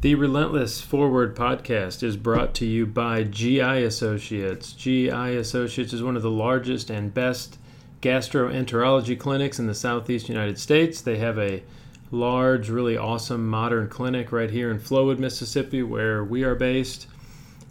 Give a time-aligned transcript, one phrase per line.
[0.00, 4.72] The Relentless Forward podcast is brought to you by GI Associates.
[4.72, 7.58] GI Associates is one of the largest and best
[8.00, 11.02] gastroenterology clinics in the southeast United States.
[11.02, 11.62] They have a
[12.10, 17.06] large, really awesome modern clinic right here in Flowood, Mississippi, where we are based.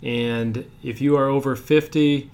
[0.03, 2.29] And if you are over 50,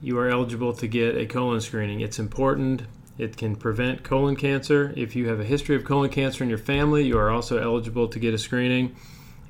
[0.00, 2.00] you are eligible to get a colon screening.
[2.00, 2.82] It's important.
[3.18, 4.94] It can prevent colon cancer.
[4.96, 8.06] If you have a history of colon cancer in your family, you are also eligible
[8.06, 8.94] to get a screening.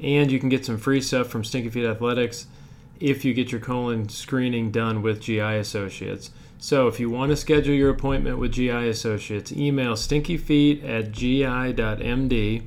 [0.03, 2.47] And you can get some free stuff from Stinky Feet Athletics
[2.99, 6.31] if you get your colon screening done with GI Associates.
[6.59, 12.63] So if you want to schedule your appointment with GI Associates, email stinkyfeet at gi.md.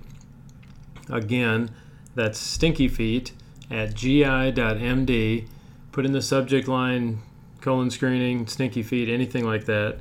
[1.09, 1.71] Again,
[2.13, 3.31] that's stinkyfeet
[3.71, 5.48] at gi.md.
[5.91, 7.20] Put in the subject line
[7.62, 9.99] colon screening, stinky feet, anything like that.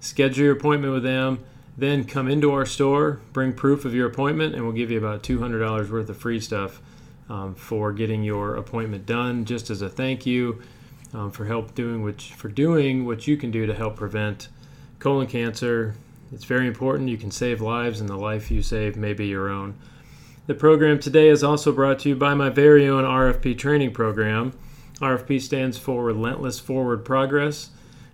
[0.00, 1.44] Schedule your appointment with them.
[1.76, 5.22] Then come into our store, bring proof of your appointment, and we'll give you about
[5.22, 6.82] $200 worth of free stuff
[7.30, 10.62] um, for getting your appointment done, just as a thank you
[11.14, 14.48] um, for help doing what for doing what you can do to help prevent
[14.98, 15.94] colon cancer.
[16.32, 17.08] It's very important.
[17.08, 19.74] You can save lives, and the life you save may be your own.
[20.46, 24.52] The program today is also brought to you by my very own RFP training program.
[25.00, 27.70] RFP stands for Relentless Forward Progress.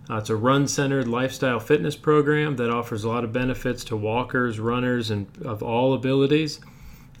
[0.09, 3.95] Uh, it's a run centered lifestyle fitness program that offers a lot of benefits to
[3.95, 6.59] walkers, runners, and of all abilities.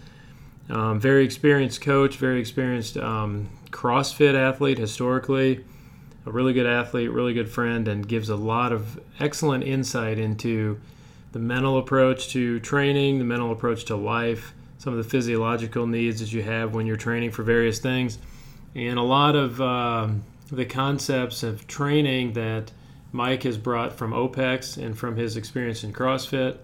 [0.69, 5.65] Um, very experienced coach, very experienced um, CrossFit athlete historically,
[6.25, 10.79] a really good athlete, really good friend, and gives a lot of excellent insight into
[11.31, 16.19] the mental approach to training, the mental approach to life, some of the physiological needs
[16.19, 18.17] that you have when you're training for various things,
[18.75, 20.07] and a lot of uh,
[20.51, 22.71] the concepts of training that
[23.11, 26.57] Mike has brought from OPEX and from his experience in CrossFit.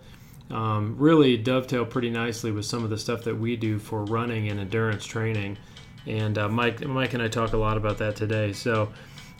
[0.49, 4.49] Um, really dovetail pretty nicely with some of the stuff that we do for running
[4.49, 5.57] and endurance training.
[6.05, 8.53] And uh, Mike, Mike and I talk a lot about that today.
[8.53, 8.91] So,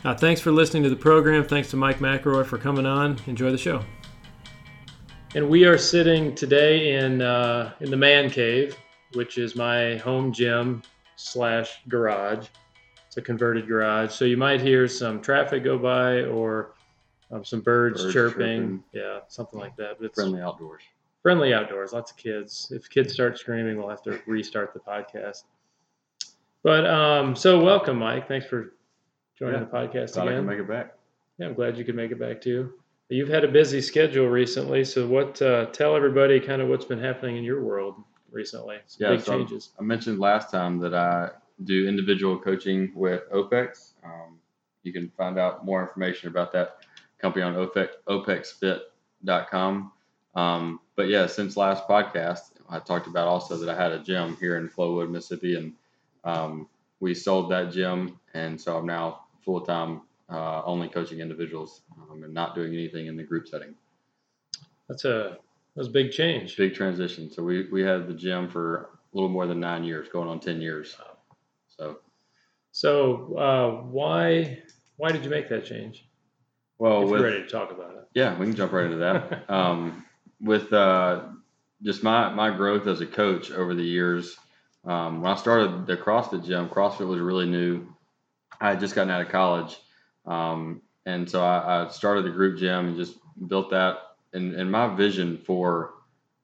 [0.04, 1.44] uh, thanks for listening to the program.
[1.44, 3.18] Thanks to Mike McElroy for coming on.
[3.26, 3.82] Enjoy the show.
[5.34, 8.76] And we are sitting today in uh, in the man cave,
[9.14, 10.82] which is my home gym
[11.16, 12.46] slash garage.
[13.06, 16.74] It's a converted garage, so you might hear some traffic go by or
[17.30, 18.38] um, some birds, birds chirping.
[18.38, 18.84] chirping.
[18.92, 19.98] yeah, something like that.
[19.98, 20.82] But it's friendly outdoors.
[21.22, 21.92] Friendly outdoors.
[21.92, 22.72] Lots of kids.
[22.74, 25.44] If kids start screaming, we'll have to restart the podcast.
[26.62, 28.28] But um, so welcome, Mike.
[28.28, 28.74] Thanks for
[29.38, 30.28] joining yeah, the podcast again.
[30.28, 30.94] I can make it back.
[31.38, 32.72] Yeah, I'm glad you could make it back too.
[33.08, 35.40] You've had a busy schedule recently, so what?
[35.40, 37.94] Uh, tell everybody kind of what's been happening in your world
[38.30, 38.78] recently.
[38.86, 39.70] Some yeah, big so changes.
[39.78, 41.30] I mentioned last time that I
[41.64, 43.94] do individual coaching with OPEX.
[44.04, 44.38] Um,
[44.82, 46.78] you can find out more information about that
[47.20, 49.92] company on OPEX, opexfit.com.
[50.34, 54.36] Um, but yeah, since last podcast, I talked about also that I had a gym
[54.40, 55.72] here in Flowood, Mississippi, and
[56.24, 61.82] um, we sold that gym, and so I'm now full time uh, only coaching individuals
[62.10, 63.76] um, and not doing anything in the group setting.
[64.88, 65.38] That's a
[65.76, 66.56] that's a big change.
[66.56, 67.30] Big transition.
[67.30, 70.40] So we we had the gym for a little more than nine years, going on
[70.40, 70.96] ten years.
[71.68, 72.00] So,
[72.72, 74.64] so uh, why
[74.96, 76.08] why did you make that change?
[76.78, 78.08] Well, if with, ready to talk about it.
[78.14, 79.48] Yeah, we can jump right into that.
[79.48, 80.04] um,
[80.40, 81.22] with uh,
[81.82, 84.36] just my my growth as a coach over the years
[84.84, 87.86] um, when I started the CrossFit gym, CrossFit was really new.
[88.60, 89.76] I had just gotten out of college.
[90.24, 93.16] Um, and so I, I, started the group gym and just
[93.48, 93.98] built that.
[94.32, 95.94] And, and my vision for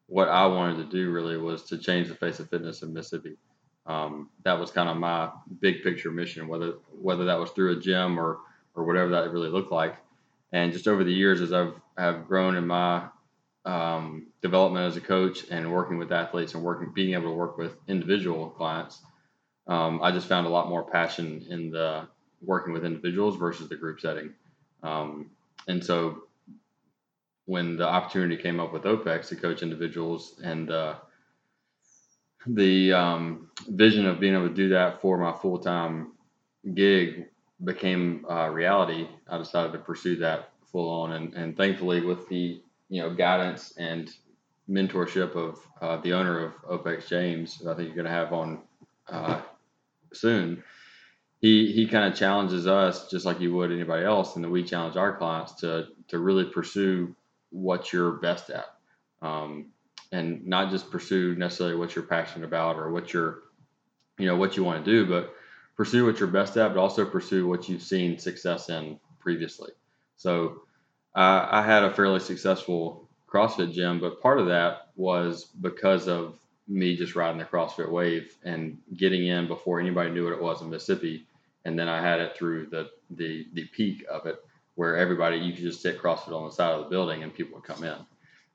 [0.06, 3.36] what I wanted to do really was to change the face of fitness in Mississippi.
[3.86, 5.30] Um, that was kind of my
[5.60, 8.38] big picture mission, whether whether that was through a gym or
[8.74, 9.96] or whatever that really looked like.
[10.52, 13.08] And just over the years, as I've have grown in my
[13.64, 17.56] um, development as a coach and working with athletes and working, being able to work
[17.56, 19.00] with individual clients,
[19.66, 22.06] um, I just found a lot more passion in the
[22.42, 24.34] working with individuals versus the group setting.
[24.82, 25.30] Um,
[25.66, 26.24] and so
[27.46, 30.94] when the opportunity came up with OPEX to coach individuals and uh,
[32.46, 36.12] the um, vision of being able to do that for my full time
[36.74, 37.26] gig
[37.62, 41.12] became uh, reality, I decided to pursue that full on.
[41.12, 42.60] And, and thankfully, with the
[42.94, 44.08] you know guidance and
[44.70, 48.60] mentorship of uh, the owner of OPEX James, I think you're going to have on
[49.08, 49.40] uh,
[50.12, 50.62] soon.
[51.40, 54.62] He, he kind of challenges us just like you would anybody else, and then we
[54.62, 57.16] challenge our clients to to really pursue
[57.50, 58.66] what you're best at,
[59.22, 59.72] um,
[60.12, 63.42] and not just pursue necessarily what you're passionate about or what you're,
[64.18, 65.34] you know, what you want to do, but
[65.76, 69.72] pursue what you're best at, but also pursue what you've seen success in previously.
[70.16, 70.60] So
[71.14, 76.96] I had a fairly successful CrossFit gym, but part of that was because of me
[76.96, 80.70] just riding the CrossFit wave and getting in before anybody knew what it was in
[80.70, 81.26] Mississippi.
[81.64, 84.36] And then I had it through the the the peak of it,
[84.74, 87.54] where everybody you could just sit CrossFit on the side of the building and people
[87.54, 87.96] would come in.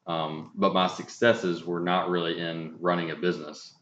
[0.07, 3.75] Um, but my successes were not really in running a business,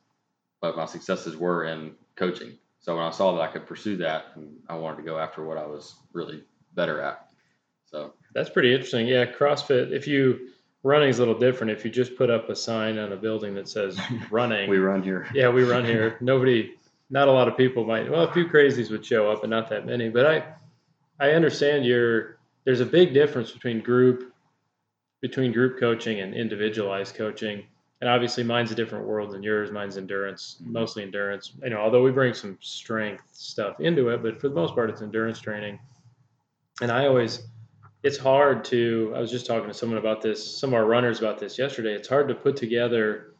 [0.61, 2.57] but my successes were in coaching.
[2.79, 5.45] So when I saw that I could pursue that, and I wanted to go after
[5.45, 7.26] what I was really better at.
[7.87, 9.07] So that's pretty interesting.
[9.07, 9.91] Yeah, CrossFit.
[9.91, 10.49] If you
[10.83, 11.71] running is a little different.
[11.71, 13.99] If you just put up a sign on a building that says
[14.31, 15.27] running, we run here.
[15.33, 16.17] Yeah, we run here.
[16.21, 16.75] Nobody,
[17.09, 18.09] not a lot of people might.
[18.09, 20.09] Well, a few crazies would show up, but not that many.
[20.09, 20.43] But I,
[21.19, 22.37] I understand your.
[22.63, 24.33] There's a big difference between group,
[25.21, 27.63] between group coaching and individualized coaching.
[28.01, 29.71] And obviously, mine's a different world than yours.
[29.71, 30.73] Mine's endurance, mm-hmm.
[30.73, 31.53] mostly endurance.
[31.63, 34.89] You know, although we bring some strength stuff into it, but for the most part,
[34.89, 35.79] it's endurance training.
[36.81, 37.47] And I always
[38.07, 41.19] it's hard to i was just talking to someone about this some of our runners
[41.19, 41.93] about this yesterday.
[41.93, 43.33] It's hard to put together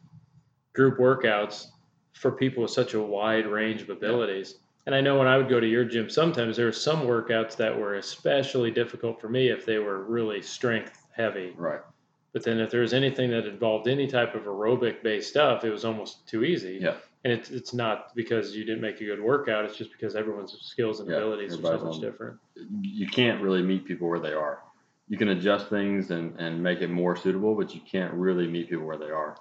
[0.74, 1.68] group workouts
[2.12, 4.56] for people with such a wide range of abilities.
[4.84, 7.56] And i know when i would go to your gym sometimes there were some workouts
[7.56, 11.54] that were especially difficult for me if they were really strength heavy.
[11.56, 11.80] Right
[12.32, 15.70] but then if there was anything that involved any type of aerobic based stuff it
[15.70, 16.94] was almost too easy yeah
[17.24, 19.64] and it's it's not because you didn't make a good workout.
[19.64, 22.38] It's just because everyone's skills and yeah, abilities are so much on, different.
[22.80, 24.60] You can't really meet people where they are.
[25.08, 28.68] You can adjust things and, and make it more suitable, but you can't really meet
[28.68, 29.36] people where they are.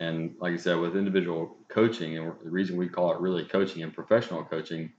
[0.00, 3.82] And like I said, with individual coaching, and the reason we call it really coaching
[3.82, 4.92] and professional coaching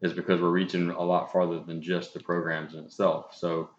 [0.00, 3.34] is because we're reaching a lot farther than just the programs in itself.
[3.34, 3.70] So,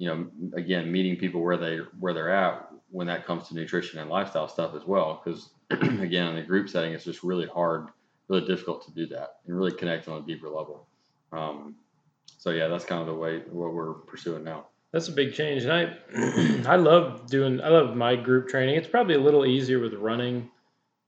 [0.00, 3.98] you know, again, meeting people where they where they're at when that comes to nutrition
[4.00, 7.88] and lifestyle stuff as well, because again, in the group setting, it's just really hard,
[8.28, 10.86] really difficult to do that and really connect on a deeper level.
[11.32, 11.74] Um,
[12.38, 14.68] so yeah, that's kind of the way what we're pursuing now.
[14.90, 15.72] That's a big change, and
[16.64, 18.76] I I love doing I love my group training.
[18.76, 20.50] It's probably a little easier with running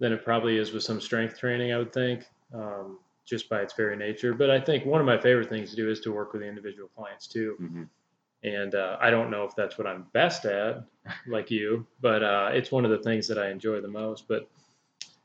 [0.00, 1.72] than it probably is with some strength training.
[1.72, 4.34] I would think, um, just by its very nature.
[4.34, 6.48] But I think one of my favorite things to do is to work with the
[6.48, 7.56] individual clients too.
[7.58, 7.82] Mm-hmm
[8.42, 10.84] and uh, I don't know if that's what I'm best at,
[11.26, 14.26] like you, but uh, it's one of the things that I enjoy the most.
[14.28, 14.48] But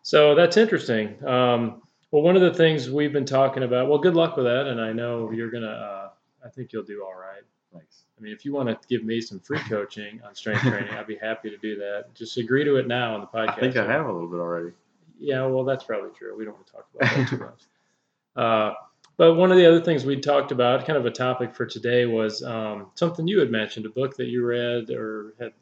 [0.03, 1.25] so that's interesting.
[1.25, 1.81] Um,
[2.11, 3.89] well, one of the things we've been talking about.
[3.89, 5.67] Well, good luck with that, and I know you're gonna.
[5.67, 6.09] Uh,
[6.45, 7.41] I think you'll do all right.
[7.73, 8.03] Thanks.
[8.17, 11.07] I mean, if you want to give me some free coaching on strength training, I'd
[11.07, 12.13] be happy to do that.
[12.13, 13.57] Just agree to it now on the podcast.
[13.57, 14.71] I think I have a little bit already.
[15.19, 16.37] Yeah, well, that's probably true.
[16.37, 17.37] We don't want to talk about that too
[18.35, 18.83] much.
[19.17, 22.05] But one of the other things we talked about, kind of a topic for today,
[22.05, 25.53] was um, something you had mentioned, a book that you read or had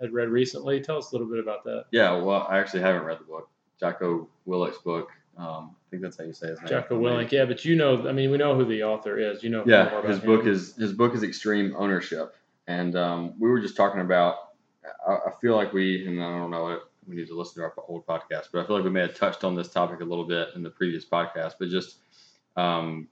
[0.00, 0.80] had read recently.
[0.80, 1.84] Tell us a little bit about that.
[1.92, 5.10] Yeah, well, I actually haven't read the book, Jocko Willink's book.
[5.36, 6.68] Um, I think that's how you say his name.
[6.68, 9.42] Jocko Willink, yeah, but you know, I mean, we know who the author is.
[9.42, 12.34] You know, yeah, his book is his book is Extreme Ownership,
[12.66, 14.36] and um, we were just talking about.
[15.06, 16.80] I, I, feel like we, and I don't know it.
[17.06, 19.14] We need to listen to our old podcast, but I feel like we may have
[19.14, 21.54] touched on this topic a little bit in the previous podcast.
[21.58, 21.98] But just
[22.56, 23.08] um,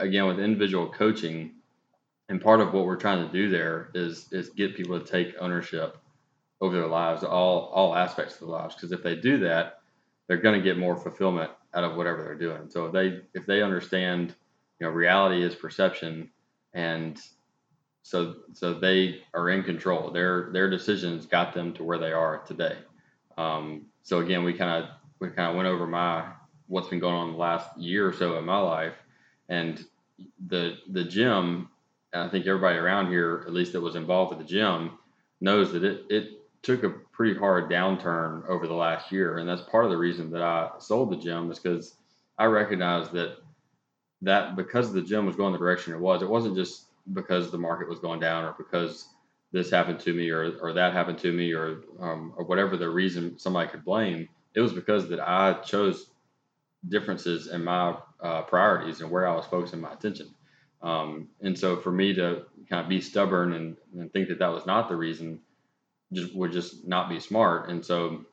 [0.00, 1.52] again with individual coaching,
[2.28, 5.34] and part of what we're trying to do there is is get people to take
[5.40, 5.98] ownership
[6.60, 8.74] over their lives, all all aspects of their lives.
[8.74, 9.80] Because if they do that,
[10.26, 12.68] they're going to get more fulfillment out of whatever they're doing.
[12.68, 14.34] So if they if they understand,
[14.80, 16.30] you know, reality is perception,
[16.74, 17.20] and
[18.02, 20.10] so so they are in control.
[20.10, 22.78] Their their decisions got them to where they are today.
[23.36, 26.24] Um, so again, we kind of we kind of went over my
[26.68, 28.94] what's been going on the last year or so in my life,
[29.48, 29.84] and
[30.46, 31.68] the the gym.
[32.14, 34.98] I think everybody around here, at least that was involved with the gym,
[35.40, 36.28] knows that it it
[36.62, 40.30] took a pretty hard downturn over the last year, and that's part of the reason
[40.30, 41.94] that I sold the gym is because
[42.38, 43.38] I recognized that
[44.22, 47.58] that because the gym was going the direction it was, it wasn't just because the
[47.58, 49.08] market was going down or because
[49.52, 52.88] this happened to me or, or that happened to me or um, or whatever the
[52.88, 54.28] reason somebody could blame.
[54.54, 56.06] It was because that I chose
[56.86, 60.28] differences in my uh, priorities and where I was focusing my attention.
[60.82, 64.52] Um, and so for me to kind of be stubborn and, and think that that
[64.52, 65.40] was not the reason
[66.12, 67.68] just would just not be smart.
[67.68, 68.24] And so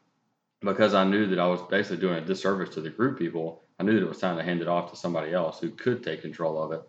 [0.62, 3.84] because I knew that I was basically doing a disservice to the group people, I
[3.84, 6.22] knew that it was time to hand it off to somebody else who could take
[6.22, 6.82] control of it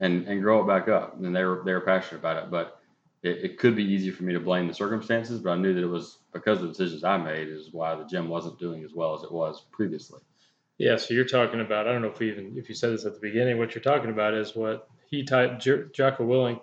[0.00, 1.18] and, and grow it back up.
[1.18, 2.80] And they were they were passionate about it, but
[3.22, 5.82] it, it could be easy for me to blame the circumstances, but I knew that
[5.82, 8.94] it was because of the decisions I made is why the gym wasn't doing as
[8.94, 10.20] well as it was previously.
[10.80, 13.04] Yeah, so you're talking about I don't know if we even if you said this
[13.04, 13.58] at the beginning.
[13.58, 16.62] What you're talking about is what he titled Jocko Willink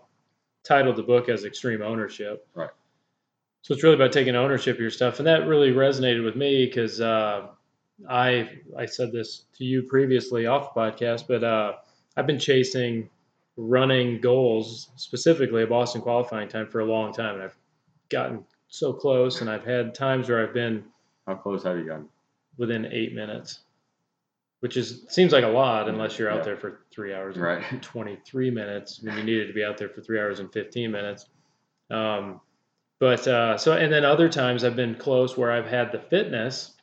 [0.64, 2.48] titled the book as extreme ownership.
[2.56, 2.72] Right.
[3.62, 6.66] So it's really about taking ownership of your stuff, and that really resonated with me
[6.66, 7.50] because uh,
[8.10, 11.74] I I said this to you previously off the podcast, but uh,
[12.16, 13.12] I've been chasing
[13.56, 17.58] running goals, specifically a Boston qualifying time, for a long time, and I've
[18.10, 20.86] gotten so close, and I've had times where I've been
[21.28, 22.10] How close have you gotten?
[22.58, 23.60] within eight minutes,
[24.62, 26.44] which is seems like a lot unless you're out Yeah.
[26.44, 27.64] there for three hours and Right.
[27.82, 31.28] 23 minutes when you needed to be out there for three hours and 15 minutes.
[31.92, 32.42] Um,
[33.00, 36.74] but uh, so, and then other times I've been close where I've had the fitness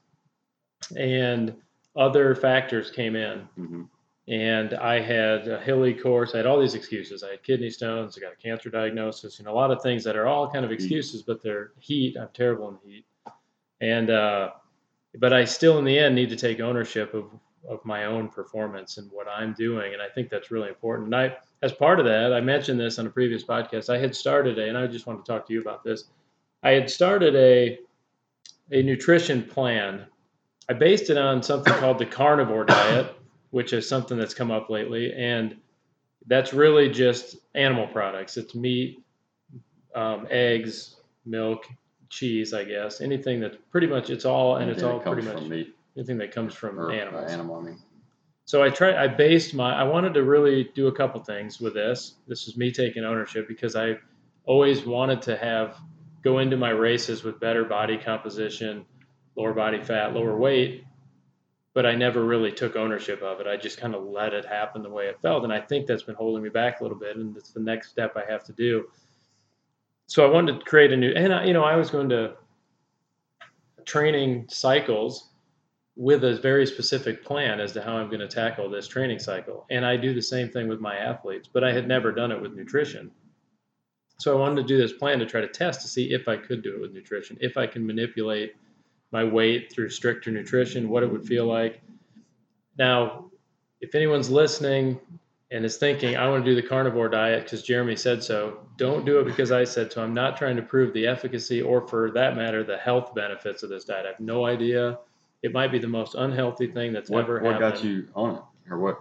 [0.97, 1.55] and
[1.97, 3.41] other factors came in.
[3.57, 3.83] hmm
[4.29, 6.35] And I had a hilly course.
[6.35, 7.23] I had all these excuses.
[7.23, 8.17] I had kidney stones.
[8.17, 9.39] I got a cancer diagnosis.
[9.39, 12.17] You know, a lot of things that are all kind of excuses, but they're heat.
[12.17, 13.05] I'm terrible in heat.
[13.81, 14.51] And, uh,
[15.19, 17.27] but I still, in the end, need to take ownership of,
[17.69, 19.93] of my own performance and what I'm doing.
[19.93, 21.07] And I think that's really important.
[21.07, 23.89] And I, as part of that, I mentioned this on a previous podcast.
[23.89, 26.05] I had started a, and I just want to talk to you about this.
[26.63, 27.79] I had started a,
[28.71, 30.07] a nutrition plan.
[30.69, 33.15] I based it on something called the carnivore diet,
[33.51, 35.13] which is something that's come up lately.
[35.13, 35.57] And
[36.27, 38.37] that's really just animal products.
[38.37, 39.05] It's meat,
[39.95, 41.67] um, eggs, milk,
[42.09, 43.01] cheese, I guess.
[43.01, 46.55] Anything that's pretty much, it's all, and it's all pretty much meat anything that comes
[46.55, 47.31] from or animals.
[47.31, 47.57] animal.
[47.57, 47.79] I mean,
[48.45, 48.97] So I tried.
[48.97, 49.73] I based my.
[49.75, 52.17] I wanted to really do a couple things with this.
[52.27, 53.97] This is me taking ownership because I
[54.45, 55.77] always wanted to have
[56.23, 58.85] go into my races with better body composition,
[59.37, 60.85] lower body fat, lower weight,
[61.75, 63.47] but I never really took ownership of it.
[63.47, 66.03] I just kind of let it happen the way it felt, and I think that's
[66.03, 67.17] been holding me back a little bit.
[67.17, 68.87] And it's the next step I have to do.
[70.07, 72.35] So I wanted to create a new, and I, you know, I was going to
[73.85, 75.31] training cycles
[75.97, 79.65] with a very specific plan as to how I'm going to tackle this training cycle.
[79.71, 82.41] And I do the same thing with my athletes, but I had never done it
[82.41, 83.13] with nutrition.
[84.19, 86.37] So I wanted to do this plan to try to test to see if I
[86.37, 88.55] could do it with nutrition, if I can manipulate
[89.13, 91.81] my weight through stricter nutrition, what it would feel like.
[92.77, 93.31] Now,
[93.81, 94.99] if anyone's listening
[95.53, 99.05] and is thinking, I want to do the carnivore diet because Jeremy said so, don't
[99.05, 100.03] do it because I said so.
[100.03, 103.71] I'm not trying to prove the efficacy or, for that matter, the health benefits of
[103.71, 104.07] this diet.
[104.07, 104.99] I have no idea.
[105.45, 107.75] It might be the most unhealthy thing that's what, ever what happened.
[107.75, 108.99] got you on it, or what?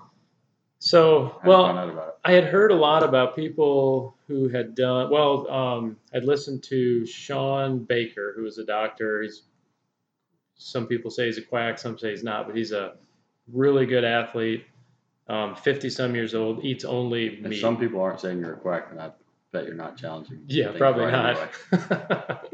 [0.80, 2.14] So, How well, did you find out about it?
[2.26, 5.50] I had heard a lot about people who had done well.
[5.50, 9.22] Um, I'd listened to Shawn Baker, who is a doctor.
[9.22, 9.44] He's
[10.56, 12.96] some people say he's a quack, some say he's not, but he's a
[13.52, 14.66] really good athlete.
[15.30, 17.62] Um, Fifty some years old, eats only If meat.
[17.62, 19.12] some people aren't saying you're a quack, then I
[19.54, 20.42] bet you're not challenging.
[20.48, 21.38] yeah, probably right
[21.72, 22.54] not.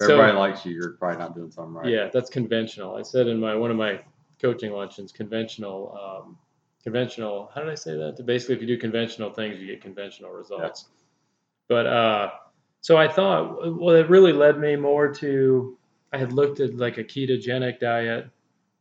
[0.00, 1.88] If So- everybody likes you, you're probably not doing something right.
[1.88, 2.94] Yeah, that's conventional.
[2.96, 4.00] I said in my one of my
[4.40, 6.38] coaching luncheons, conventional, um,
[6.84, 7.50] conventional.
[7.54, 8.24] How did I say that?
[8.24, 10.88] Basically, if you do conventional things, you get conventional results.
[11.68, 12.30] But uh,
[12.80, 15.76] so I thought, well, it really led me more to.
[16.12, 18.28] I had looked at like a ketogenic diet,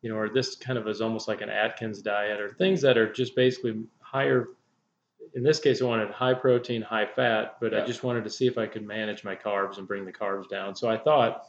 [0.01, 2.97] you know, or this kind of is almost like an Atkins diet, or things that
[2.97, 4.49] are just basically higher.
[5.37, 8.47] In this case, I wanted high protein, high fat, but I just wanted to see
[8.47, 10.75] if I could manage my carbs and bring the carbs down.
[10.75, 11.45] So I thought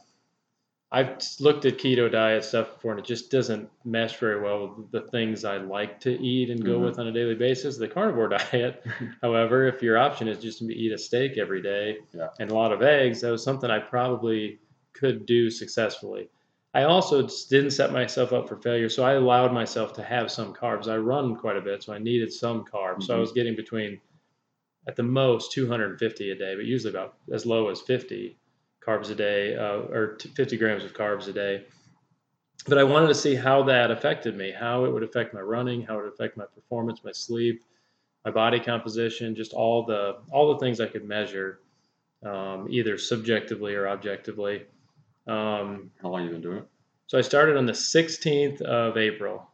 [0.92, 4.90] I've looked at keto diet stuff before, and it just doesn't mesh very well with
[4.90, 6.84] the things I like to eat and go Mhm.
[6.84, 7.78] with on a daily basis.
[7.78, 8.84] The carnivore diet,
[9.22, 12.28] however, if your option is just to eat a steak every day Yeah.
[12.40, 14.58] and a lot of eggs, that was something I probably
[14.92, 16.28] could do successfully.
[16.74, 20.54] I also didn't set myself up for failure, so I allowed myself to have some
[20.54, 20.86] carbs.
[20.86, 23.04] I run quite a bit, so I needed some carbs.
[23.04, 23.20] So I Mhm.
[23.20, 24.00] was getting between,
[24.86, 28.38] at the most, 250 a day, but usually about as low as 50
[28.80, 31.64] carbs a day, uh, or t- 50 grams of carbs a day.
[32.66, 35.82] But I wanted to see how that affected me, how it would affect my running,
[35.82, 37.64] how it would affect my performance, my sleep,
[38.24, 41.60] my body composition, just all the all the things I could measure,
[42.24, 44.66] um, either subjectively or objectively.
[45.28, 46.68] Um, How long you been doing it?
[47.06, 49.48] so I started on the 16th of April,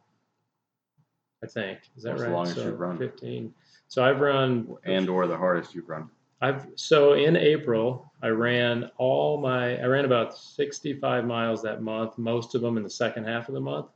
[1.43, 1.79] I think.
[1.97, 2.31] Is that the right?
[2.31, 2.97] longest so you've run?
[2.97, 3.53] 15.
[3.87, 6.09] So I've run And or the hardest you've run?
[6.41, 12.17] I've so in April I ran all my I ran about 65 miles that month,
[12.17, 13.87] most of them in the second half of the month,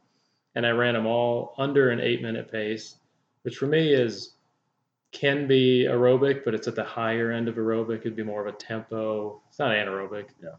[0.55, 2.95] and I ran them all under an 8-minute pace,
[3.41, 4.36] which for me is
[5.12, 8.00] can be aerobic, but it's at the higher end of aerobic.
[8.01, 9.41] It'd be more of a tempo.
[9.50, 10.27] It's not anaerobic.
[10.41, 10.50] Yeah.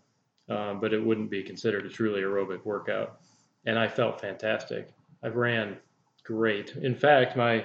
[0.51, 3.21] Um, but it wouldn't be considered a truly aerobic workout.
[3.67, 4.89] And I felt fantastic.
[5.23, 5.77] I ran
[6.25, 6.77] great.
[6.77, 7.65] In fact, my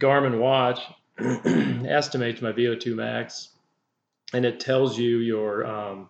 [0.00, 0.80] Garmin watch
[1.88, 3.50] estimates my VO2 max,
[4.32, 6.08] and it tells you your um,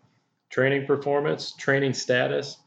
[0.51, 2.59] training performance, training status,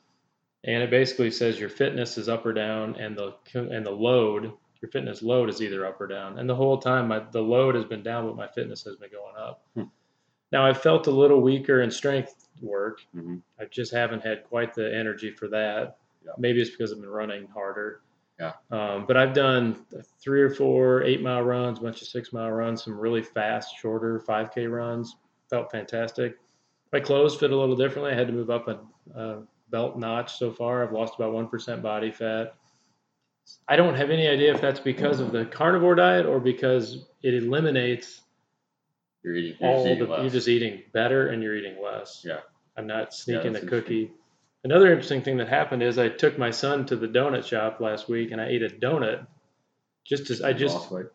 [0.63, 4.51] and it basically says your fitness is up or down, and the and the load,
[4.81, 6.37] your fitness load is either up or down.
[6.39, 9.09] And the whole time, my the load has been down, but my fitness has been
[9.11, 9.63] going up.
[9.73, 9.83] Hmm.
[10.51, 12.99] Now I've felt a little weaker in strength work.
[13.13, 15.97] hmm I just haven't had quite the energy for that.
[16.25, 16.31] Yeah.
[16.37, 18.01] Maybe it's because I've been running harder.
[18.39, 18.53] Yeah.
[18.71, 19.85] Um, but I've done
[20.21, 23.75] three or four eight mile runs, a bunch of six mile runs, some really fast,
[23.77, 25.15] shorter 5K runs.
[25.49, 26.37] Felt fantastic.
[26.93, 28.11] My clothes fit a little differently.
[28.11, 28.79] I had to move up a,
[29.19, 30.83] a belt notch so far.
[30.83, 32.53] I've lost about 1% body fat.
[33.67, 37.33] I don't have any idea if that's because of the carnivore diet or because it
[37.33, 38.21] eliminates
[39.23, 39.57] You're eating.
[39.59, 40.21] You're all just the, eating less.
[40.21, 42.21] you're just eating better and you're eating less.
[42.25, 42.39] Yeah.
[42.77, 44.11] I'm not sneaking that's a cookie.
[44.63, 48.07] Another interesting thing that happened is I took my son to the donut shop last
[48.09, 49.25] week and I ate a donut.
[50.05, 51.05] Just as I just lost weight.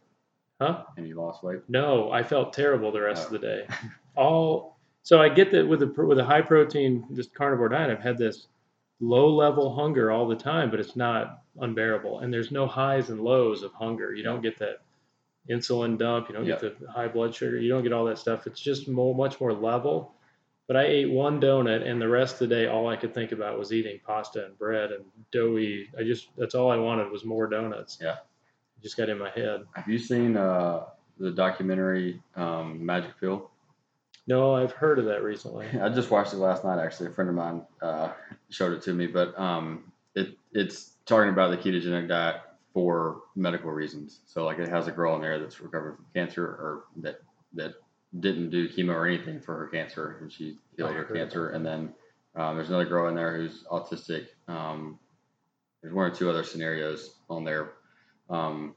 [0.60, 0.84] huh?
[0.96, 1.60] And you lost weight.
[1.68, 3.26] No, I felt terrible the rest Oh.
[3.26, 3.66] of the day.
[4.16, 8.02] All so I get that with a with a high protein this carnivore diet, I've
[8.02, 8.46] had this
[9.00, 12.20] low level hunger all the time, but it's not unbearable.
[12.20, 14.14] And there's no highs and lows of hunger.
[14.14, 14.82] You don't get that
[15.50, 16.28] insulin dump.
[16.28, 17.58] You don't get the high blood sugar.
[17.58, 18.46] You don't get all that stuff.
[18.46, 20.14] It's just more, much more level.
[20.68, 23.32] But I ate one donut, and the rest of the day, all I could think
[23.32, 25.90] about was eating pasta and bread and doughy.
[25.98, 27.98] I just that's all I wanted was more donuts.
[28.00, 28.12] Yeah.
[28.78, 29.64] It just got in my head.
[29.74, 30.84] Have you seen uh,
[31.18, 33.50] the documentary um, Magic Pill?
[34.28, 35.66] No, I've heard of that recently.
[35.82, 36.78] I just watched it last night.
[36.78, 38.12] Actually, a friend of mine uh,
[38.50, 42.36] showed it to me, but um, it it's talking about the ketogenic diet
[42.72, 44.20] for medical reasons.
[44.26, 47.20] So, like, it has a girl in there that's recovering from cancer, or that
[47.54, 47.74] that
[48.20, 51.50] didn't do chemo or anything for her cancer, and she healed her cancer.
[51.50, 51.94] And then
[52.34, 54.26] um, there's another girl in there who's autistic.
[54.48, 54.98] Um,
[55.82, 57.72] there's one or two other scenarios on there.
[58.30, 58.74] Um,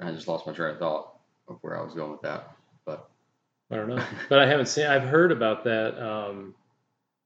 [0.00, 2.52] I just lost my train of thought of where I was going with that.
[2.84, 3.08] But
[3.70, 4.86] I don't know, but I haven't seen.
[4.86, 6.00] I've heard about that.
[6.00, 6.54] Um,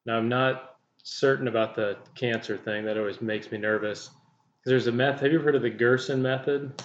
[0.07, 2.85] now I'm not certain about the cancer thing.
[2.85, 4.11] That always makes me nervous.
[4.65, 5.23] There's a method.
[5.23, 6.73] Have you ever heard of the Gerson method?
[6.81, 6.85] I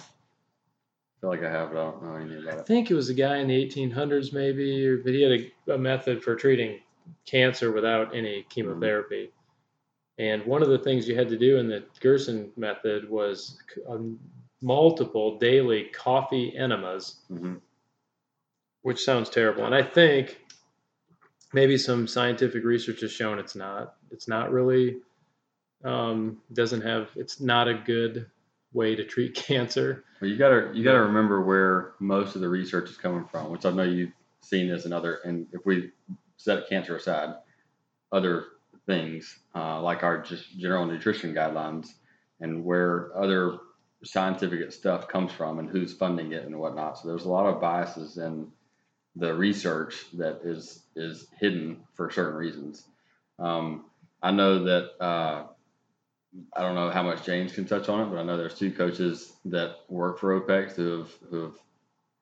[1.20, 2.60] feel like I have, but I don't know anything about it.
[2.60, 5.32] I think it was a guy in the 1800s, maybe, or, but he had
[5.68, 6.80] a, a method for treating
[7.26, 9.30] cancer without any chemotherapy.
[10.18, 14.18] And one of the things you had to do in the Gerson method was um,
[14.60, 17.54] multiple daily coffee enemas hmm
[18.82, 19.66] which sounds terrible.
[19.66, 20.40] And I think
[21.52, 23.96] maybe some scientific research has shown it's not.
[24.10, 24.98] It's not really
[25.84, 27.08] um, doesn't have.
[27.16, 28.26] It's not a good
[28.72, 30.04] way to treat cancer.
[30.20, 33.64] Well, you gotta you gotta remember where most of the research is coming from, which
[33.64, 35.20] I know you've seen this in other.
[35.24, 35.90] And if we
[36.36, 37.34] set cancer aside,
[38.12, 38.44] other
[38.86, 41.88] things uh, like our just general nutrition guidelines
[42.40, 43.58] and where other
[44.04, 46.98] scientific stuff comes from and who's funding it and whatnot.
[46.98, 48.48] So there's a lot of biases in
[49.16, 52.84] the research that is is hidden for certain reasons.
[53.38, 53.84] Um,
[54.22, 55.46] I know that uh,
[56.54, 58.72] I don't know how much James can touch on it, but I know there's two
[58.72, 61.54] coaches that work for OPEX who have who have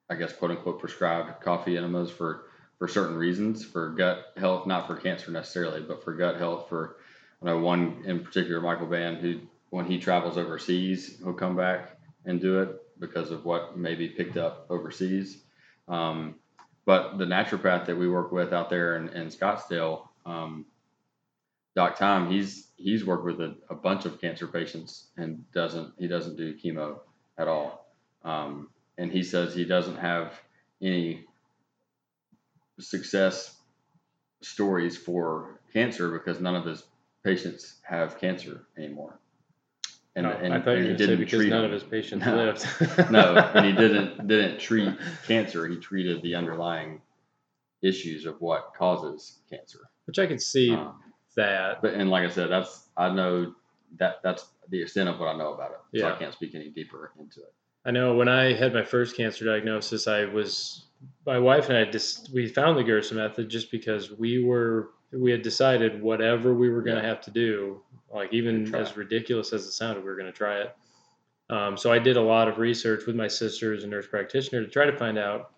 [0.09, 2.45] I guess quote unquote prescribed coffee enemas for
[2.77, 6.69] for certain reasons for gut health, not for cancer necessarily, but for gut health.
[6.69, 6.97] For
[7.41, 11.97] I know one in particular, Michael Van, who when he travels overseas, he'll come back
[12.25, 15.43] and do it because of what may be picked up overseas.
[15.87, 16.35] Um,
[16.85, 20.65] but the naturopath that we work with out there in, in Scottsdale, um,
[21.77, 26.07] Doc Time, he's he's worked with a, a bunch of cancer patients and doesn't he
[26.07, 27.01] doesn't do chemo
[27.37, 27.85] at all.
[28.23, 30.33] Um, and he says he doesn't have
[30.81, 31.25] any
[32.79, 33.55] success
[34.41, 36.83] stories for cancer because none of his
[37.23, 39.19] patients have cancer anymore.
[40.15, 41.49] And, No, and, I thought and you he were going to say didn't because treat
[41.51, 42.35] none of his patients No.
[42.35, 43.11] lived.
[43.11, 44.89] no, and he didn't didn't treat
[45.27, 45.67] cancer.
[45.67, 47.01] He treated the underlying
[47.83, 49.81] issues of what causes cancer.
[50.05, 51.03] Which I could see Um,
[51.37, 51.81] that.
[51.81, 53.53] but and like I said, that's I know
[53.97, 55.99] that that's the extent of what I know about it.
[56.01, 57.53] So I can't speak any deeper into it.
[57.85, 60.87] I know when I had my first cancer diagnosis, I was
[61.25, 65.31] my wife and I just we found the Gerson method just because we were we
[65.31, 67.07] had decided whatever we were going to Yeah.
[67.09, 67.81] have to do,
[68.13, 68.97] like even as it.
[68.97, 70.75] ridiculous as it sounded, we were going to try it.
[71.49, 74.65] Um, so I did a lot of research with my sister as a nurse practitioner
[74.65, 75.51] to try to find out,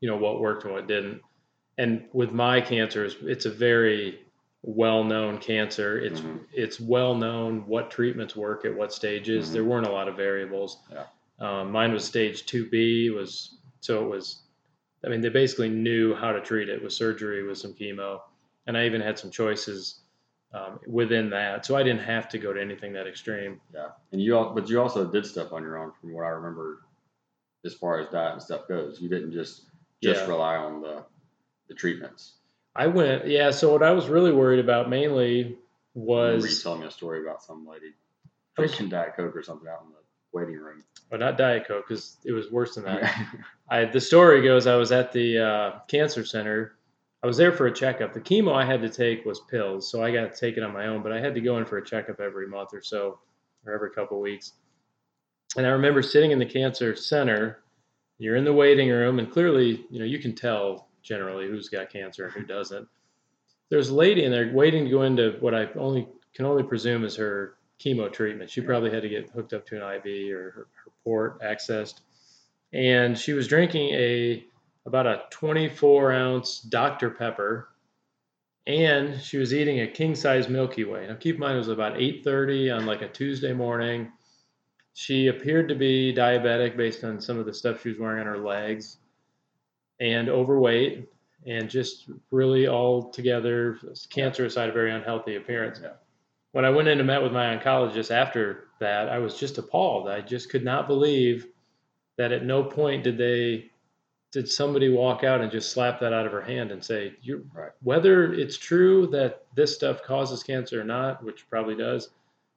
[0.00, 1.20] you know, what worked and what didn't.
[1.78, 4.18] And with my cancer, it's a very
[4.62, 5.98] well-known cancer.
[5.98, 6.44] It's Mhm.
[6.52, 9.48] it's well known what treatments work at what stages.
[9.48, 9.52] Mhm.
[9.54, 10.78] There weren't a lot of variables.
[10.90, 11.06] Yeah.
[11.38, 14.42] Um, mine was stage 2B was so it was
[15.04, 18.20] I mean they basically knew how to treat it with surgery with some chemo.
[18.66, 20.02] and I even had some choices
[20.52, 21.64] um, within that.
[21.64, 23.60] So I didn't have to go to anything that extreme.
[23.72, 26.28] Yeah, and you all, but you also did stuff on your own, from what I
[26.28, 26.82] remember,
[27.64, 29.00] as far as diet and stuff goes.
[29.00, 29.70] You didn't just
[30.02, 30.28] just Yeah.
[30.28, 31.04] rely on the
[31.68, 32.39] the treatments.
[32.80, 33.50] I went, yeah.
[33.50, 35.58] So what I was really worried about mainly
[35.94, 37.92] remember you was, telling me a story about some lady
[38.56, 39.98] was- drinking Diet Coke or something out in the
[40.32, 40.82] waiting room.
[41.10, 43.14] well, not Diet Coke because it was worse than that.
[43.68, 46.76] I the story goes I was at the uh, cancer center.
[47.22, 48.14] I was there for a checkup.
[48.14, 50.72] The chemo I had to take was pills, so I got to take it on
[50.72, 51.02] my own.
[51.02, 53.18] But I had to go in for a checkup every month or so,
[53.66, 54.54] or every couple of weeks.
[55.54, 57.58] And I remember sitting in the cancer center.
[58.16, 61.90] You're in the waiting room, and clearly, you know, you can tell generally who's got
[61.90, 62.88] cancer and who doesn't.
[63.68, 67.04] There's a lady in there waiting to go into what I only can only presume
[67.04, 68.50] is her chemo treatment.
[68.50, 72.00] She probably had to get hooked up to an IV or her, her port accessed
[72.72, 74.44] and she was drinking a
[74.86, 77.68] about a 24 ounce Dr Pepper,
[78.66, 81.06] and she was eating a king size Milky Way.
[81.06, 84.12] Now keep in mind it was about 8:30 on like a Tuesday morning.
[84.94, 88.26] She appeared to be diabetic based on some of the stuff she was wearing on
[88.26, 88.98] her legs,
[90.00, 91.08] and overweight,
[91.46, 93.78] and just really all together
[94.10, 95.80] cancerous side, a very unhealthy appearance.
[95.82, 95.92] Yeah.
[96.52, 100.08] When I went in and met with my oncologist after that, I was just appalled.
[100.08, 101.46] I just could not believe
[102.18, 103.70] that at no point did they
[104.32, 107.48] did somebody walk out and just slap that out of her hand and say you
[107.52, 107.72] Right.
[107.82, 112.10] whether it's true that this stuff causes cancer or not which probably does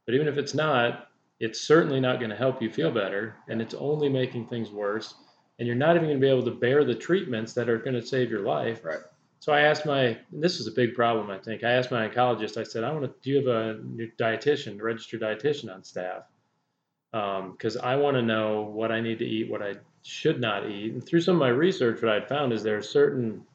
[0.05, 1.07] but even if it's not
[1.39, 5.15] it's certainly not going to help you feel better and it's only making things worse
[5.59, 7.93] and you're not even going to be able to bear the treatments that are going
[7.93, 8.83] to save your life.
[8.83, 8.99] Right.
[9.39, 11.63] so i asked my and this is a big problem i think.
[11.63, 14.81] I asked my oncologist i said i want to do you have a new dietitian
[14.81, 16.23] registered dietitian on staff?
[17.11, 20.93] Because I want to know what I need to eat, what I should not eat.
[20.93, 23.45] And through some of my research, what I'd found is there are certain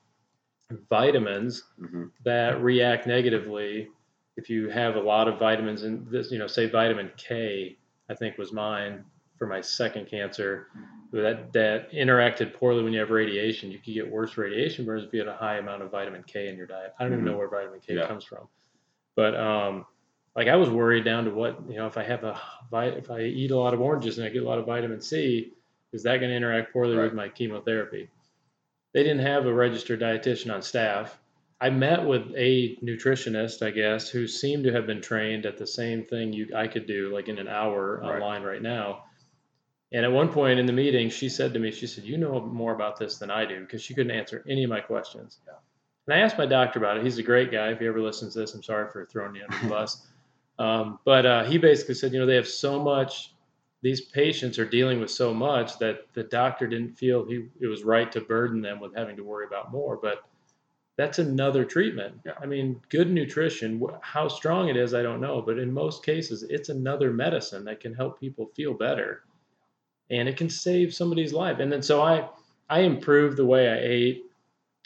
[0.88, 3.88] vitamins hmm that react negatively
[4.36, 7.76] if you have a lot of vitamins in this, you know, say vitamin K,
[8.08, 9.04] I think was mine
[9.38, 10.68] for my second cancer,
[11.12, 13.70] that that interacted poorly when you have radiation.
[13.70, 16.48] You could get worse radiation burns if you had a high amount of vitamin K
[16.48, 16.92] in your diet.
[16.98, 17.28] I don't even Mhm.
[17.30, 18.06] know where vitamin K Yeah.
[18.06, 18.48] comes from,
[19.16, 19.86] but um,
[20.36, 22.38] like I was worried down to what you know if I have a
[22.96, 25.52] if I eat a lot of oranges and I get a lot of vitamin C,
[25.92, 27.04] is that going to interact poorly Right.
[27.04, 28.10] with my chemotherapy?
[28.92, 31.18] They didn't have a registered dietitian on staff.
[31.60, 35.66] I met with a nutritionist, I guess, who seemed to have been trained at the
[35.66, 38.14] same thing you I could do like in an hour Right.
[38.14, 39.04] online right now.
[39.92, 42.40] And at one point in the meeting, she said to me, she said, "You know
[42.40, 45.40] more about this than I do," because she couldn't answer any of my questions.
[45.46, 45.54] Yeah.
[46.06, 47.04] And I asked my doctor about it.
[47.04, 47.68] He's a great guy.
[47.68, 50.06] If he ever listens to this, I'm sorry for throwing you under the bus.
[50.60, 53.32] Um, but uh, he basically said, you know, they have so much.
[53.80, 57.84] These patients are dealing with so much that the doctor didn't feel he it was
[57.84, 59.96] right to burden them with having to worry about more.
[59.96, 60.24] But
[60.96, 62.20] that's another treatment.
[62.26, 62.32] Yeah.
[62.42, 63.80] I mean, good nutrition.
[64.00, 67.78] How strong it is, I don't know, but in most cases, it's another medicine that
[67.78, 69.22] can help people feel better,
[70.10, 71.58] and it can save somebody's life.
[71.58, 72.28] And then so I
[72.68, 74.24] I improved the way I ate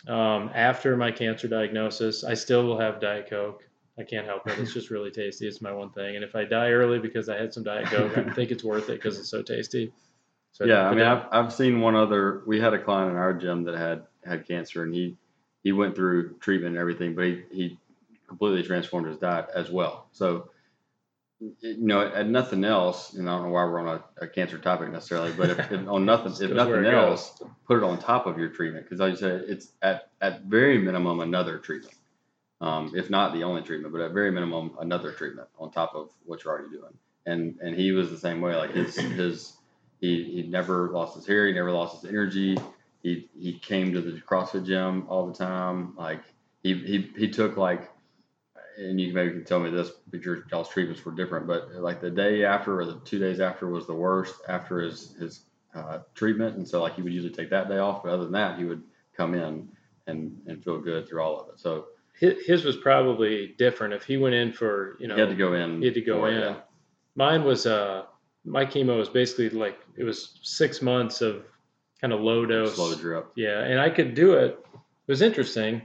[0.08, 2.24] um, after my cancer diagnosis.
[2.24, 3.62] I still will have Diet Coke.
[3.98, 4.58] I can't help it.
[4.58, 5.46] It's just really tasty.
[5.46, 6.16] It's my one thing.
[6.16, 8.88] And if I die early because I had some Diet Coke, I think it's worth
[8.88, 9.92] it because it's so tasty.
[10.52, 12.42] So yeah, I mean, I've, I've seen one other.
[12.46, 15.16] We had a client in our gym that had had cancer, and he
[15.62, 17.78] he went through treatment and everything, but he he
[18.28, 20.08] completely transformed his diet as well.
[20.12, 20.50] So,
[21.60, 24.58] you know, at nothing else, and I don't know why we're on a, a cancer
[24.58, 28.38] topic necessarily, but if, if on nothing, if nothing else, put it on top of
[28.38, 31.96] your treatment because, like you said, it's at at very minimum another treatment,
[32.60, 36.10] um, if not the only treatment, but at very minimum another treatment on top of
[36.24, 36.92] what you're already doing.
[37.26, 38.54] And and he was the same way.
[38.54, 39.56] Like his his
[40.00, 41.46] he he never lost his hair.
[41.46, 42.58] He never lost his energy.
[43.02, 45.96] He he came to the CrossFit gym all the time.
[45.96, 46.22] Like
[46.62, 47.90] he he he took like,
[48.78, 51.46] and you maybe can tell me this, because your y'all's treatments were different.
[51.46, 55.14] But like the day after or the two days after was the worst after his
[55.18, 58.02] his uh, treatment, and so like he would usually take that day off.
[58.02, 58.82] But other than that, he would
[59.16, 59.68] come in
[60.06, 61.60] and and feel good through all of it.
[61.60, 61.86] So
[62.18, 63.94] his, his was probably different.
[63.94, 65.80] If he went in for you know he had to go in.
[65.80, 66.40] he had to go it, in.
[66.40, 66.56] yeah.
[67.14, 68.04] Mine was uh
[68.44, 71.44] my chemo was basically like it was six months of
[72.00, 72.74] kind of low dose.
[72.74, 73.32] Slow drip.
[73.36, 74.58] Yeah, and I could do it.
[74.74, 75.82] It was interesting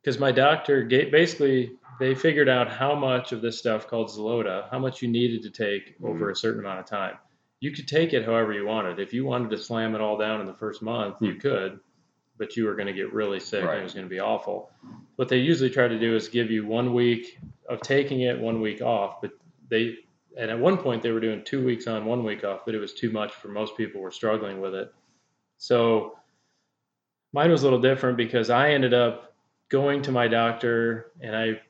[0.00, 4.70] because my doctor gave, basically they figured out how much of this stuff called Xeloda,
[4.70, 6.06] how much you needed to take mm-hmm.
[6.06, 7.16] over a certain amount of time.
[7.60, 9.00] You could take it however you wanted.
[9.00, 11.38] If you wanted to slam it all down in the first month, you hmm.
[11.40, 11.80] could,
[12.38, 14.70] but you were going to get really sick and it was going to be awful.
[15.16, 18.60] What they usually try to do is give you one week of taking it, one
[18.60, 19.20] week off.
[19.20, 19.32] But
[19.68, 19.96] they,
[20.38, 22.78] and at one point they were doing two weeks on, one week off, but it
[22.78, 24.94] was too much for most people were struggling with it.
[25.56, 26.16] So
[27.32, 29.34] mine was a little different because I ended up
[29.68, 31.60] going to my doctor, and I,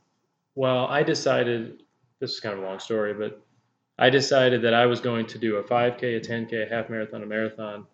[0.59, 1.85] well, I decided
[2.19, 3.41] this is kind of a long story, but
[3.97, 7.23] I decided that I was going to do a 5K, a 10K, a half marathon,
[7.23, 7.87] a marathon,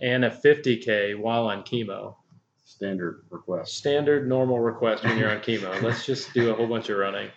[0.00, 2.14] and a 50K while on chemo.
[2.64, 3.76] Standard request.
[3.76, 5.82] Standard normal request when you're on chemo.
[5.82, 7.28] Let's just do a whole bunch of running.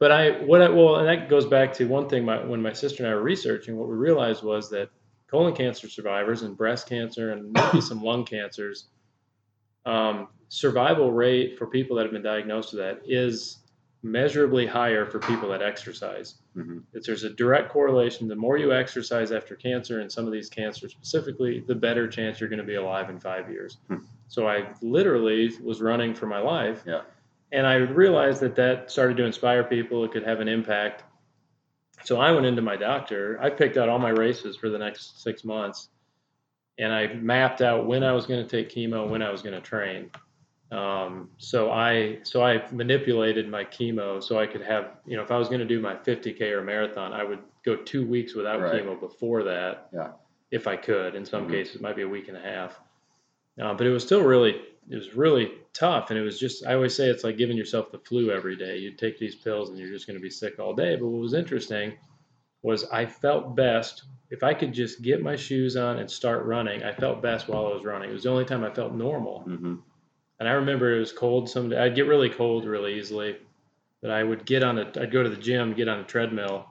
[0.00, 2.24] But I, what I, well, and that goes back to one thing.
[2.24, 4.90] My, when my sister and I were researching, what we realized was that
[5.30, 8.88] colon cancer survivors and breast cancer and maybe some lung cancers,
[9.86, 13.60] um, survival rate for people that have been diagnosed with that is
[14.04, 16.34] measurably higher for people that exercise.
[16.54, 16.80] Mm-hmm.
[16.92, 18.28] It's, there's a direct correlation.
[18.28, 22.38] The more you exercise after cancer, and some of these cancers specifically, the better chance
[22.38, 23.78] you're going to be alive in five years.
[23.88, 23.96] Hmm.
[24.28, 26.82] So I literally was running for my life.
[26.86, 27.00] Yeah.
[27.50, 30.04] And I realized that that started to inspire people.
[30.04, 31.02] It could have an impact.
[32.04, 33.38] So I went into my doctor.
[33.40, 35.88] I picked out all my races for the next six months,
[36.78, 39.54] and I mapped out when I was going to take chemo, when I was going
[39.54, 40.10] to train.
[40.74, 45.30] Um, so I so I manipulated my chemo so I could have you know if
[45.30, 48.60] I was going to do my 50k or marathon, I would go two weeks without
[48.60, 48.82] Right.
[48.84, 50.12] chemo before that, Yeah.
[50.50, 51.14] if I could.
[51.14, 51.50] In some Mhm.
[51.52, 52.78] cases, it might be a week and a half.
[53.60, 54.60] Uh, but it was still really
[54.90, 57.90] it was really tough, and it was just I always say it's like giving yourself
[57.90, 58.76] the flu every day.
[58.78, 60.96] You take these pills and you're just going to be sick all day.
[60.96, 61.96] But what was interesting
[62.62, 66.82] was I felt best if I could just get my shoes on and start running.
[66.82, 68.10] I felt best while I was running.
[68.10, 69.44] It was the only time I felt normal.
[69.46, 69.74] Mm-hmm.
[70.40, 71.72] And I remember it was cold some.
[71.72, 73.36] I'd get really cold really easily.
[74.02, 76.66] But I would get on a I'd go to the gym, get on a treadmill,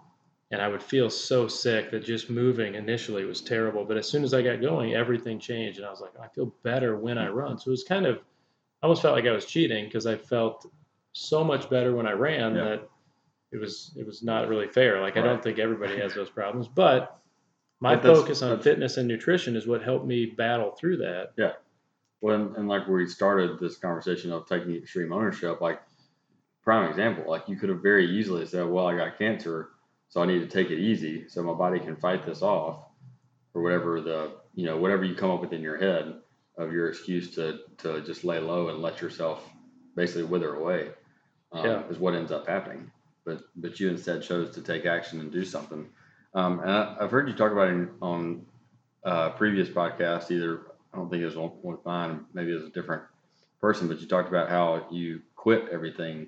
[0.52, 3.86] and I would feel so sick that just moving initially was terrible.
[3.86, 6.54] But as soon as I got going, everything changed and I was like, I feel
[6.63, 7.58] better when I run.
[7.58, 10.69] So it was kind of I almost felt like I was cheating because I felt
[11.13, 12.63] so much better when I ran Yeah.
[12.65, 12.89] that
[13.52, 14.99] it was it was not really fair.
[15.02, 17.17] Like I don't think everybody has those problems, but
[17.80, 20.97] my But that's- focus on that's- fitness and nutrition is what helped me battle through
[20.97, 21.32] that.
[22.24, 25.82] Well, and, and like we started this conversation of taking extreme ownership, like
[26.64, 29.72] prime example, like you could have very easily said, "Well, I got cancer,
[30.08, 32.86] so I need to take it easy so my body can fight this off,"
[33.54, 36.22] or whatever the you know whatever you come up with in your head
[36.58, 39.46] of your excuse to to just lay low and let yourself
[39.94, 40.92] basically wither away
[41.52, 41.88] um, Yeah.
[41.90, 42.90] is what ends up happening.
[43.26, 45.90] But but you instead chose to take action and do something.
[46.34, 48.46] Um, and I, I've heard you talk about it on
[49.04, 52.65] uh, previous podcasts, either I don't think it was one with mine, maybe it was
[52.65, 53.03] a different
[53.60, 56.27] person, but you talked about how you quit everything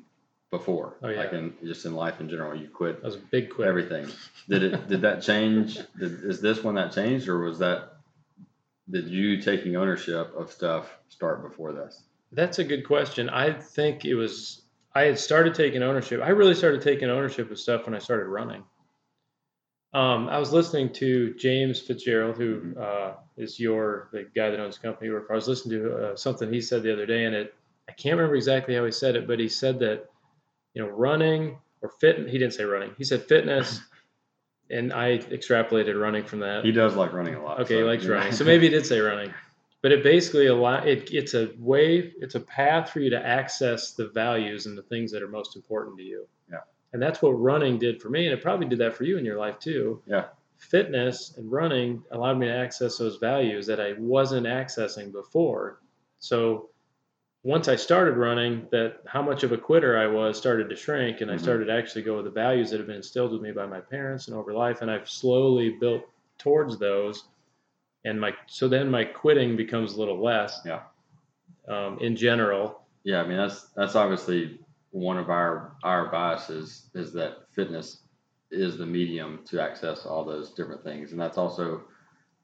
[0.49, 1.17] before, Oh, yeah.
[1.19, 3.67] like in just in life in general, you quit That was a big quit.
[3.67, 4.07] everything.
[4.49, 4.87] Did it?
[4.87, 5.75] Did that change?
[5.99, 7.93] Did, is this one that changed, or was that?
[8.89, 12.03] Did you taking ownership of stuff start before this?
[12.31, 13.29] That's a good question.
[13.29, 14.61] I think it was
[14.93, 16.21] I had started taking ownership.
[16.23, 18.63] I really started taking ownership of stuff when I started running.
[19.95, 24.75] Um, I was listening to James Fitzgerald, who uh, is your the guy that owns
[24.75, 25.09] the company.
[25.09, 25.27] work.
[25.31, 27.55] I was listening to uh, something he said the other day, and it
[27.87, 30.09] I can't remember exactly how he said it, but he said that
[30.73, 32.27] you know running or fit.
[32.27, 32.91] He didn't say running.
[32.97, 33.79] He said fitness,
[34.69, 36.65] and I extrapolated running from that.
[36.65, 37.61] He does like running a lot.
[37.61, 38.15] Okay, he likes know.
[38.15, 38.33] running.
[38.33, 39.33] So maybe he did say running.
[39.81, 43.93] But it basically allow it, it's a way, it's a path for you to access
[43.93, 46.27] the values and the things that are most important to you.
[46.93, 49.25] And that's what running did for me, and it probably did that for you in
[49.25, 50.01] your life too.
[50.07, 50.27] Yeah.
[50.57, 55.81] Fitness and running allowed me to access those values that I wasn't accessing before.
[56.19, 56.69] So
[57.43, 61.21] once I started running, that how much of a quitter I was started to shrink,
[61.21, 61.39] and I Mhm.
[61.41, 63.81] started to actually go with the values that have been instilled with me by my
[63.81, 66.03] parents and over life, and I've slowly built
[66.37, 67.25] towards those.
[68.05, 70.61] And my so then my quitting becomes a little less.
[70.65, 70.83] Yeah.
[71.67, 74.59] Um, in general, Yeah, I mean that's that's obviously
[74.95, 78.03] one of our our biases is that fitness
[78.49, 81.81] is the medium to access all those different things, and that's also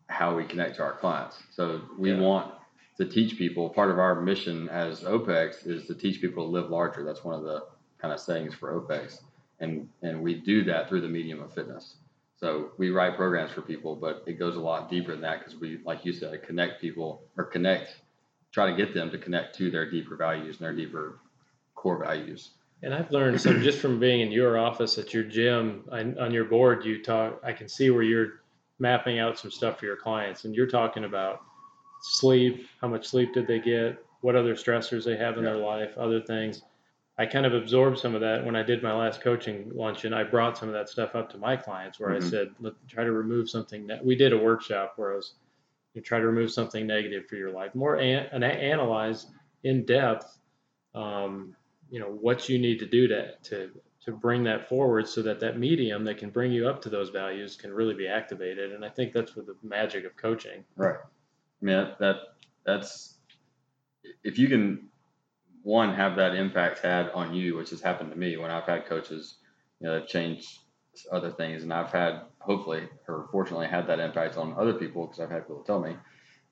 [0.08, 1.42] how we connect to our clients.
[1.52, 2.20] So we Yeah.
[2.20, 2.54] want
[2.98, 3.70] to teach people.
[3.70, 7.06] Part of our mission as OPEX is to teach people to live larger.
[7.06, 7.64] That's one of the
[8.00, 9.24] kind of sayings for OPEX,
[9.62, 11.96] and and we do that through the medium of fitness.
[12.36, 15.56] So we write programs for people, but it goes a lot deeper than that because
[15.56, 18.02] we, like you said, connect people or connect
[18.52, 21.20] try to get them to connect to their deeper values and their deeper
[21.82, 22.52] core values.
[22.84, 26.32] and I've learned some just from being in your office at your gym I, on
[26.32, 26.86] your board.
[26.86, 27.40] You talk.
[27.44, 28.42] I can see where you're
[28.80, 31.42] mapping out some stuff for your clients, and you're talking about
[32.02, 32.68] sleep.
[32.80, 34.04] How much sleep did they get?
[34.22, 35.92] What other stressors they have in their life?
[35.98, 36.62] Other things.
[37.18, 40.14] I kind of absorbed some of that when I did my last coaching luncheon.
[40.14, 42.24] I brought some of that stuff up to my clients where Mhm.
[42.24, 43.86] I said, Let, try to remove something.
[43.86, 45.34] Ne- we did a workshop where I was,
[45.94, 49.28] you try to remove something negative for your life, more an, and analyze
[49.64, 50.40] in depth,
[50.96, 51.56] um,
[51.92, 53.70] you know, what you need to do to, to,
[54.06, 57.10] to bring that forward so that that medium that can bring you up to those
[57.10, 58.72] values can really be activated.
[58.72, 60.64] And I think that's what the magic of coaching.
[60.76, 60.96] Right.
[60.96, 62.16] I mean that, that
[62.66, 63.16] that's
[64.24, 64.88] if you can
[65.64, 68.88] one have that impact had on you, which has happened to me when I've had
[68.88, 69.36] coaches,
[69.80, 70.48] you know, they've changed
[71.12, 75.20] other things, and I've had hopefully or fortunately had that impact on other people because
[75.20, 75.96] I've had people tell me.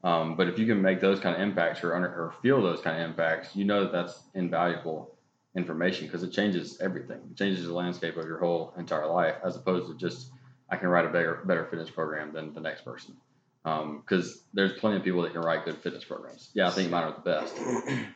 [0.03, 2.81] Um, but if you can make those kind of impacts or, under, or feel those
[2.81, 5.15] kind of impacts, you know that that's invaluable
[5.59, 7.19] information because it changes everything.
[7.31, 10.31] It changes the landscape of your whole entire life as opposed to just
[10.69, 13.15] I can write a better better fitness program than the next person.
[13.63, 16.49] Because um, there's plenty of people that can write good fitness programs.
[16.53, 17.53] Yeah, I think mine are the best,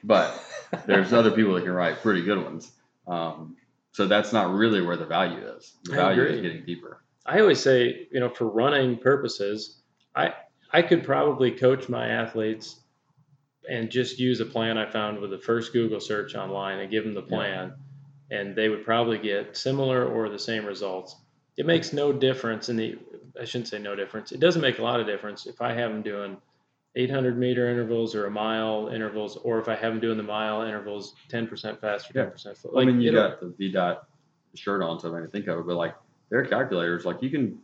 [0.04, 0.42] but
[0.88, 2.72] there's other people that can write pretty good ones.
[3.08, 3.58] Um,
[3.92, 5.74] so that's not really where the value is.
[5.84, 7.04] The value is getting deeper.
[7.26, 9.82] I always say, you know, for running purposes,
[10.16, 10.34] I
[10.72, 12.78] I could probably coach my athletes
[13.70, 17.04] and just use a plan I found with the first Google search online and give
[17.04, 17.74] them the plan,
[18.30, 18.40] yeah.
[18.40, 21.16] and they would probably get similar or the same results.
[21.58, 22.98] It makes no difference in the.
[23.40, 24.32] I shouldn't say no difference.
[24.32, 26.38] It doesn't make a lot of difference if I have them doing
[26.96, 30.62] 800 meter intervals or a mile intervals, or if I have them doing the mile
[30.62, 32.76] intervals 10% faster, 10% slower.
[32.76, 34.00] Like, I mean, you got the VDOT
[34.54, 35.96] shirt on, so I mean, think of it, but like
[36.30, 37.58] their calculators, like you can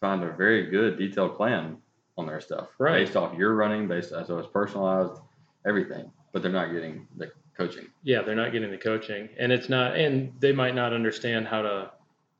[0.00, 1.78] find a very good detailed plan
[2.16, 3.04] on their stuff right.
[3.04, 5.20] based off your running, based so it's personalized,
[5.68, 6.10] everything.
[6.32, 7.86] But they're not getting the coaching.
[8.02, 11.62] Yeah, they're not getting the coaching, and it's not, and they might not understand how
[11.62, 11.90] to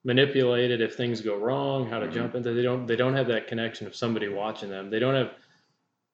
[0.05, 2.15] manipulate it if things go wrong, how to mm-hmm.
[2.15, 2.55] jump into.
[2.55, 2.87] They don't.
[2.87, 4.91] They don't have that connection of somebody watching them.
[4.91, 5.33] They don't have.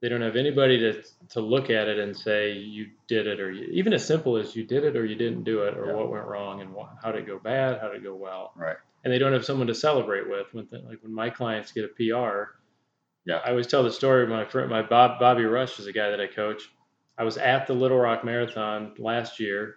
[0.01, 3.51] They don't have anybody to to look at it and say you did it, or
[3.51, 5.93] you, even as simple as you did it or you didn't do it, or yeah.
[5.95, 8.53] what went wrong and what, how did it go bad, how did it go well.
[8.55, 8.77] Right.
[9.03, 10.47] And they don't have someone to celebrate with.
[10.53, 12.53] When the, like when my clients get a PR,
[13.25, 15.93] yeah, I always tell the story of my friend, my Bob Bobby Rush is a
[15.93, 16.71] guy that I coach.
[17.17, 19.77] I was at the Little Rock Marathon last year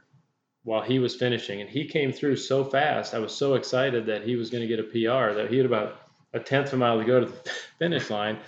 [0.64, 3.14] while he was finishing, and he came through so fast.
[3.14, 5.66] I was so excited that he was going to get a PR that he had
[5.66, 6.02] about
[6.34, 8.40] a tenth of a mile to go to the finish line.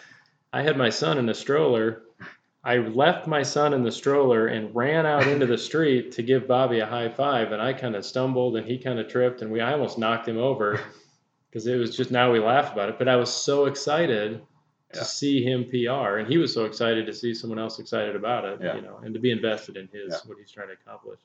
[0.51, 2.01] I had my son in the stroller.
[2.63, 6.47] I left my son in the stroller and ran out into the street to give
[6.47, 9.51] Bobby a high five, and I kind of stumbled and he kind of tripped, and
[9.51, 10.79] we I almost knocked him over
[11.49, 12.97] because it was just now we laugh about it.
[12.99, 14.41] But I was so excited
[14.93, 18.45] to see him PR, and he was so excited to see someone else excited about
[18.45, 18.75] it, yeah.
[18.75, 20.17] you know, and to be invested in his yeah.
[20.25, 21.19] what he's trying to accomplish.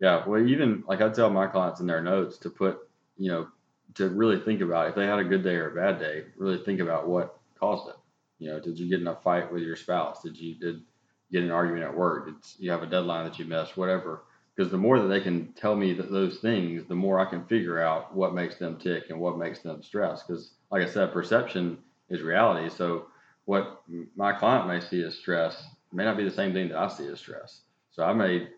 [0.00, 2.78] Yeah, well, even like I tell my clients in their notes to put,
[3.16, 3.48] you know,
[3.94, 6.58] to really think about if they had a good day or a bad day, really
[6.58, 7.96] think about what caused it.
[8.38, 10.22] You know, did you get in a fight with your spouse?
[10.22, 10.82] Did you did
[11.30, 12.26] you get an argument at work?
[12.26, 13.76] Did you have a deadline that you missed?
[13.76, 14.24] Whatever.
[14.54, 17.46] Because the more that they can tell me that those things, the more I can
[17.46, 20.22] figure out what makes them tick and what makes them stress.
[20.22, 22.68] Because, like I said, perception is reality.
[22.74, 23.06] So
[23.44, 23.82] what
[24.16, 27.06] my client may see as stress may not be the same thing that I see
[27.06, 27.62] as stress.
[27.90, 28.48] So I made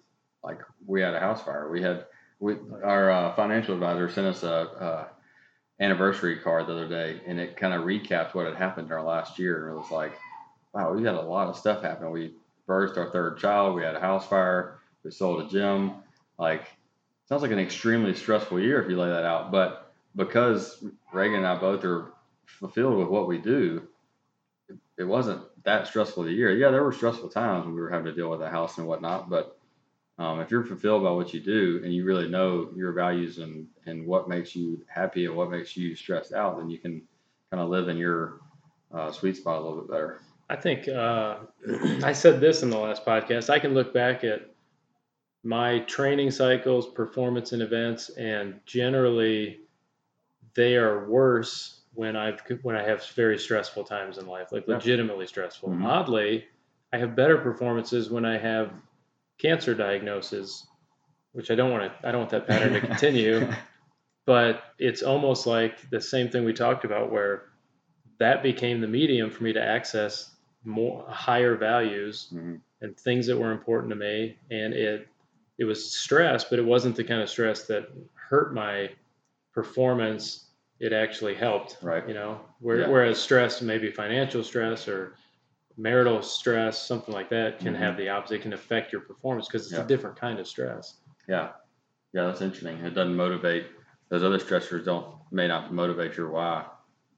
[0.42, 1.70] like we had a house fire.
[1.70, 2.06] We had
[2.38, 5.08] we our uh, financial advisor sent us a,
[5.80, 9.02] anniversary card the other day, and it kind of recaps what had happened in our
[9.02, 9.66] last year.
[9.66, 10.12] And it was like,
[10.72, 12.12] wow, we had a lot of stuff happen.
[12.12, 12.34] We
[12.68, 13.74] birthed our third child.
[13.74, 14.78] We had a house fire.
[15.02, 15.94] We sold a gym.
[16.38, 16.68] Like
[17.28, 19.50] sounds like an extremely stressful year if you lay that out.
[19.50, 22.12] But because Reagan and I both are
[22.46, 23.86] fulfilled with what we do,
[24.96, 26.56] it, wasn't that stressful a year.
[26.56, 28.86] Yeah, there were stressful times when we were having to deal with the house and
[28.86, 29.58] whatnot, but
[30.18, 33.66] um, if you're fulfilled by what you do and you really know your values and,
[33.86, 37.02] and what makes you happy and what makes you stressed out, then you can
[37.50, 38.40] kind of live in your
[38.92, 40.20] uh, sweet spot a little bit better.
[40.48, 41.38] I think uh,
[42.04, 43.50] I said this in the last podcast.
[43.50, 44.54] I can look back at
[45.42, 49.60] my training cycles, performance and events, and generally
[50.54, 55.26] they are worse when I've when I have very stressful times in life, like legitimately
[55.26, 55.70] stressful.
[55.70, 55.86] Mm-hmm.
[55.86, 56.44] Oddly,
[56.92, 58.72] I have better performances when I have
[59.38, 60.66] cancer diagnosis,
[61.32, 62.08] which I don't want to.
[62.08, 63.48] I don't want that pattern to continue.
[64.26, 67.44] but it's almost like the same thing we talked about, where
[68.18, 70.30] that became the medium for me to access
[70.64, 72.56] more higher values mm-hmm.
[72.80, 75.08] and things that were important to me, and it
[75.58, 78.90] it was stress, but it wasn't the kind of stress that hurt my
[79.52, 80.46] performance
[80.80, 81.78] it actually helped.
[81.82, 82.06] Right.
[82.06, 82.88] You know, where, yeah.
[82.88, 85.14] whereas stress, maybe financial stress or
[85.76, 87.82] marital stress, something like that, can mm-hmm.
[87.82, 88.36] have the opposite.
[88.36, 89.84] It can affect your performance because it's yeah.
[89.84, 90.94] a different kind of stress.
[91.28, 91.50] Yeah.
[92.12, 92.78] Yeah, that's interesting.
[92.78, 93.66] It doesn't motivate
[94.08, 94.84] those other stressors.
[94.84, 96.64] Don't may not motivate your why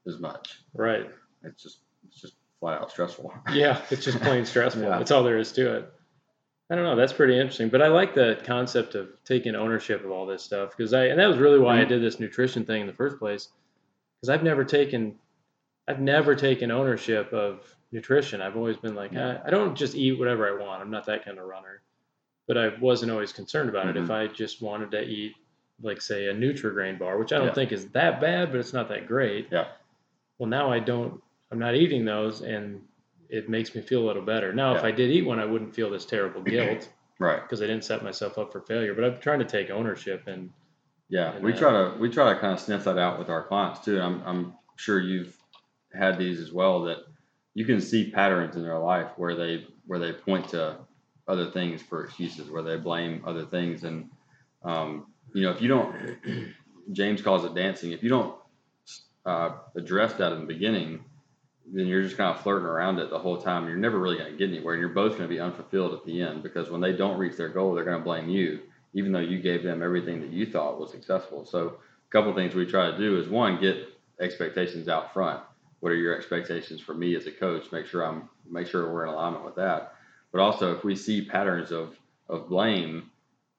[0.07, 0.61] as much.
[0.75, 1.11] Right.
[1.43, 3.33] It's just it's just flat out stressful.
[3.53, 4.83] yeah, it's just plain stressful.
[4.83, 4.99] yeah.
[4.99, 5.93] That's all there is to it.
[6.69, 6.97] I don't know.
[6.97, 7.69] That's pretty interesting.
[7.69, 11.21] But I like the concept of taking ownership of all this stuff because I and
[11.21, 11.87] that was really why mm-hmm.
[11.87, 13.49] I did this nutrition thing in the first place.
[14.21, 15.17] Because I've never taken,
[15.87, 17.61] I've never taken ownership of
[17.93, 18.41] nutrition.
[18.41, 20.81] I've always been like, I, I, don't just eat whatever I want.
[20.81, 21.83] I'm not that kind of runner.
[22.49, 23.99] But I wasn't always concerned about mm-hmm.
[23.99, 24.03] it.
[24.03, 24.33] If mm-hmm.
[24.33, 25.35] I just wanted to eat,
[25.83, 27.55] like say a Nutrigrain bar, which I don't yeah.
[27.55, 29.49] think is that bad, but it's not that great.
[29.53, 29.67] Yeah.
[30.39, 31.23] Well, now I don't.
[31.53, 32.81] I'm not eating those, and
[33.31, 34.53] it makes me feel a little better.
[34.53, 34.79] Now, yeah.
[34.79, 36.89] if I did eat one, I wouldn't feel this terrible guilt.
[37.19, 37.41] Right.
[37.41, 38.93] because I didn't set myself up for failure.
[38.95, 40.51] But I'm trying to take ownership and
[41.09, 43.31] Yeah, And we that- try to we try to kind of sniff that out with
[43.31, 44.01] our clients too.
[44.01, 45.35] I'm I'm sure you've
[45.95, 46.99] had these as well that
[47.55, 50.77] you can see patterns in their life where they where they point to
[51.27, 54.11] other things for excuses, where they blame other things, and
[54.63, 55.97] um, you know if you don't,
[56.93, 57.93] James calls it dancing.
[57.93, 58.35] If you don't
[59.25, 61.03] uh, address that in the beginning,
[61.73, 63.67] then you're just kind of flirting around it the whole time.
[63.67, 66.05] You're never really going to get anywhere, and you're both going to be unfulfilled at
[66.05, 68.61] the end because when they don't reach their goal, they're going to blame you,
[68.95, 71.45] even though you gave them everything that you thought was successful.
[71.45, 73.89] So, a couple things we try to do is one, get
[74.21, 75.43] expectations out front.
[75.81, 77.71] What are your expectations for me as a coach?
[77.73, 79.95] Make sure I'm make sure we're in alignment with that.
[80.33, 81.97] But also, if we see patterns of
[82.29, 83.11] of blame,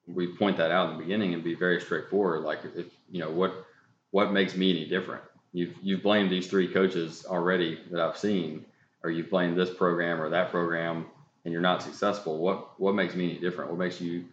[0.06, 2.42] we point that out in the beginning and be very straightforward.
[2.42, 3.66] Like, if you know what
[4.10, 5.22] what makes me any different
[5.52, 8.64] you've you've blamed these three coaches already that I've seen,
[9.02, 11.06] or you've blamed this program or that program,
[11.44, 12.38] and you're not successful.
[12.38, 13.70] What what makes me different?
[13.70, 14.24] What makes you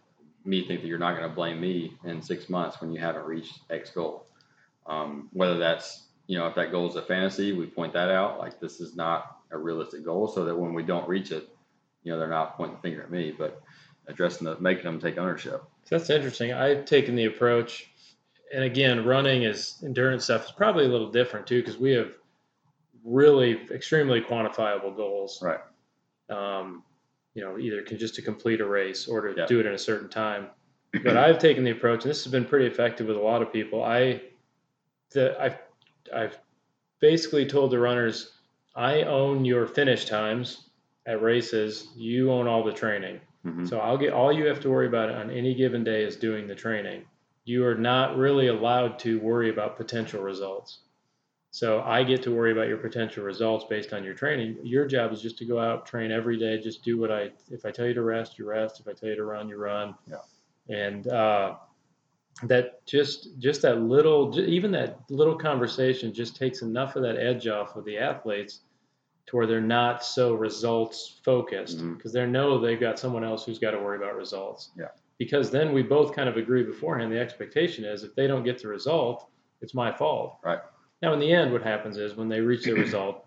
[0.44, 3.24] me think that you're not going to blame me in six months when you haven't
[3.24, 4.26] reached X goal?
[4.86, 8.38] Um, whether that's you know if that goal is a fantasy, we point that out.
[8.38, 11.48] Like this is not a realistic goal, so that when we don't reach it,
[12.02, 13.62] you know they're not pointing the finger at me, but
[14.08, 15.62] addressing the making them take ownership.
[15.88, 16.52] That's interesting.
[16.52, 17.88] I've taken the approach,
[18.54, 22.12] and again, running is endurance stuff is probably a little different too because we have
[23.04, 25.42] really extremely quantifiable goals.
[25.42, 25.60] Right.
[26.28, 26.82] Um,
[27.34, 29.46] you know, either can just to complete a race or to Yeah.
[29.46, 30.48] do it in a certain time.
[31.04, 33.52] But I've taken the approach, and this has been pretty effective with a lot of
[33.52, 33.82] people.
[33.84, 34.22] I,
[35.10, 35.58] the I've
[36.14, 36.38] I've
[37.00, 38.32] basically told the runners,
[38.74, 40.70] I own your finish times
[41.04, 41.88] at races.
[41.96, 43.20] You own all the training.
[43.44, 43.68] Mhm.
[43.68, 46.46] So I'll get all you have to worry about on any given day is doing
[46.46, 47.04] the training.
[47.46, 50.80] You are not really allowed to worry about potential results.
[51.52, 54.58] So I get to worry about your potential results based on your training.
[54.62, 57.64] Your job is just to go out, train every day, just do what I if
[57.64, 58.80] I tell you to rest, you rest.
[58.80, 59.94] If I tell you to run, you run.
[60.06, 60.18] Yeah.
[60.68, 61.54] And uh,
[62.42, 67.46] that just just that little even that little conversation just takes enough of that edge
[67.46, 68.60] off of the athletes
[69.26, 71.96] to where they're not so results focused Mhm.
[71.96, 74.70] because they know they've got someone else who's got to worry about results.
[74.76, 74.88] Yeah.
[75.18, 77.10] Because then we both kind of agree beforehand.
[77.10, 79.28] The expectation is if they don't get the result,
[79.62, 80.38] it's my fault.
[80.44, 80.58] Right.
[81.02, 83.24] Now, in the end, what happens is when they reach the result,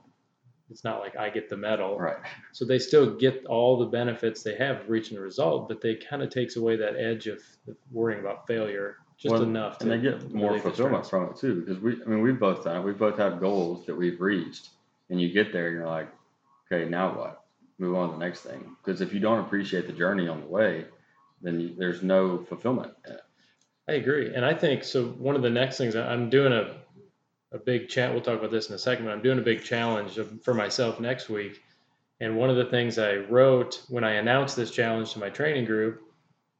[0.70, 1.98] it's not like I get the medal.
[1.98, 2.18] Right.
[2.52, 5.96] So they still get all the benefits they have of reaching the result, but they
[5.96, 7.42] kind of takes away that edge of
[7.92, 9.82] worrying about failure just Well, enough.
[9.82, 12.64] and to they get more fulfillment from it too because we i mean we've both
[12.64, 14.70] done it we both have goals that we've reached
[15.10, 16.08] and you get there and you're like
[16.72, 17.44] okay now what
[17.80, 20.48] move on to the next thing because if you don't appreciate the journey on the
[20.48, 20.86] way
[21.42, 22.94] then there's no fulfillment.
[23.88, 25.06] I agree, and I think so.
[25.06, 26.76] One of the next things I'm doing a
[27.52, 28.12] a big chat.
[28.12, 29.06] We'll talk about this in a second.
[29.06, 31.60] But I'm doing a big challenge for myself next week,
[32.20, 35.66] and one of the things I wrote when I announced this challenge to my training
[35.66, 36.04] group,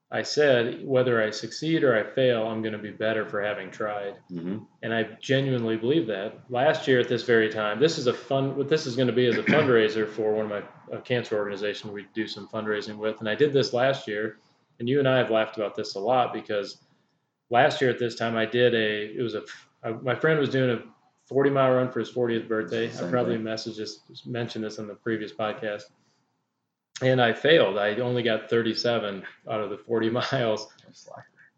[0.10, 3.70] I said whether I succeed or I fail, I'm going to be better for having
[3.70, 4.16] tried.
[4.32, 4.66] Mhm.
[4.82, 6.40] And I genuinely believe that.
[6.50, 8.56] Last year at this very time, this is a fun.
[8.56, 10.64] What this is going to be is a fundraiser for one of my
[10.98, 14.40] a cancer organization we do some fundraising with, and I did this last year.
[14.80, 16.78] And you and I have laughed about this a lot because
[17.50, 19.18] last year at this time I did a.
[19.18, 19.44] It was a.
[19.84, 20.82] I, my friend was doing a
[21.28, 22.90] 40 mile run for his 40th birthday.
[22.90, 23.46] I probably thing.
[23.46, 25.84] messaged this, mentioned this on the previous podcast.
[27.02, 27.78] And I failed.
[27.78, 30.68] I only got 37 out of the 40 miles.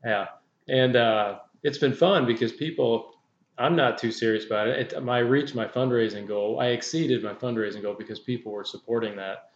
[0.06, 0.28] Yeah,
[0.68, 3.08] and uh, it's been fun because people.
[3.58, 4.94] I'm not too serious about it.
[4.94, 5.08] it.
[5.08, 6.60] I reached my fundraising goal.
[6.60, 9.50] I exceeded my fundraising goal because people were supporting that.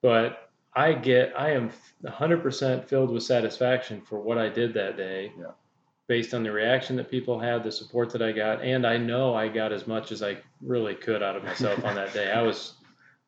[0.00, 1.70] But I get, I am
[2.04, 5.46] 100% filled with satisfaction for what I did that day, Yeah.
[6.06, 9.34] based on the reaction that people had, the support that I got, and I know
[9.34, 12.30] I got as much as I really could out of myself on that day.
[12.30, 12.74] I was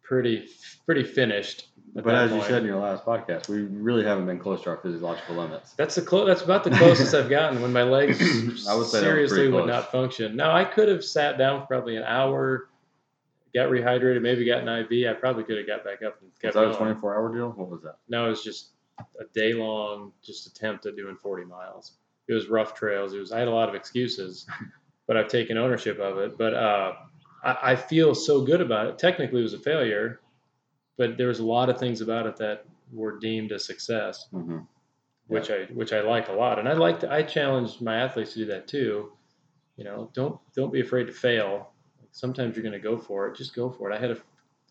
[0.02, 0.46] pretty,
[0.86, 1.68] pretty finished.
[1.94, 4.78] but as you said in your last podcast we really haven't been close to our
[4.78, 8.74] physiological limits That's the clo- That's about the closest I've gotten when my legs I
[8.74, 10.34] would say seriously would not function.
[10.34, 12.68] Now I could have sat down for probably an hour,
[13.54, 15.08] got rehydrated, maybe got an IV.
[15.08, 17.50] I probably could have got back up and was kept that a 24 hour deal
[17.50, 18.70] what was that No, it was just
[19.20, 21.92] a day long just attempt at doing 40 miles.
[22.28, 23.14] It was rough trails.
[23.14, 24.46] It was I had a lot of excuses,
[25.06, 26.38] but I've taken ownership of it.
[26.38, 26.92] But uh,
[27.44, 28.98] I, I feel so good about it.
[28.98, 30.20] Technically, it was a failure,
[30.96, 34.58] but there was a lot of things about it that were deemed a success hmm
[35.32, 38.34] which I which I like a lot, and I like to, I challenge my athletes
[38.34, 39.12] to do that too.
[39.76, 41.71] You know, don't don't be afraid to fail.
[42.12, 43.36] Sometimes you're going to go for it.
[43.36, 43.96] Just go for it.
[43.96, 44.18] I had a,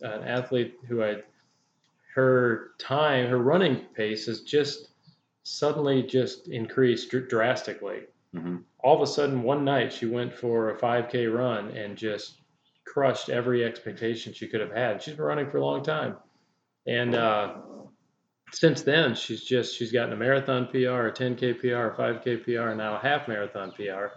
[0.01, 1.17] an athlete who I
[2.13, 4.89] her time her running pace has just
[5.43, 8.01] suddenly just increased dr- drastically.
[8.33, 12.41] hmm All of a sudden, one night she went for a 5K run and just
[12.85, 15.01] crushed every expectation she could have had.
[15.01, 16.17] She's been running for a long time,
[16.85, 17.55] and uh,
[18.51, 22.69] since then, she's just she's gotten a marathon PR, a 10k PR, a 5k PR,
[22.69, 24.07] and now a half marathon PR.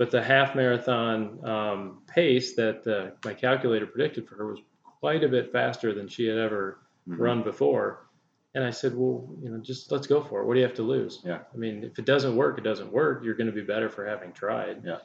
[0.00, 5.22] But the half marathon um, pace that uh, my calculator predicted for her was quite
[5.22, 7.22] a bit faster than she had ever Mm-hmm.
[7.22, 8.06] run before.
[8.54, 10.46] And I said, well, you know, just let's go for it.
[10.46, 11.22] What do you have to lose?
[11.24, 11.38] Yeah.
[11.52, 13.24] I mean, if it doesn't work, it doesn't work.
[13.24, 14.82] You're going to be better for having tried.
[14.84, 14.98] Yeah.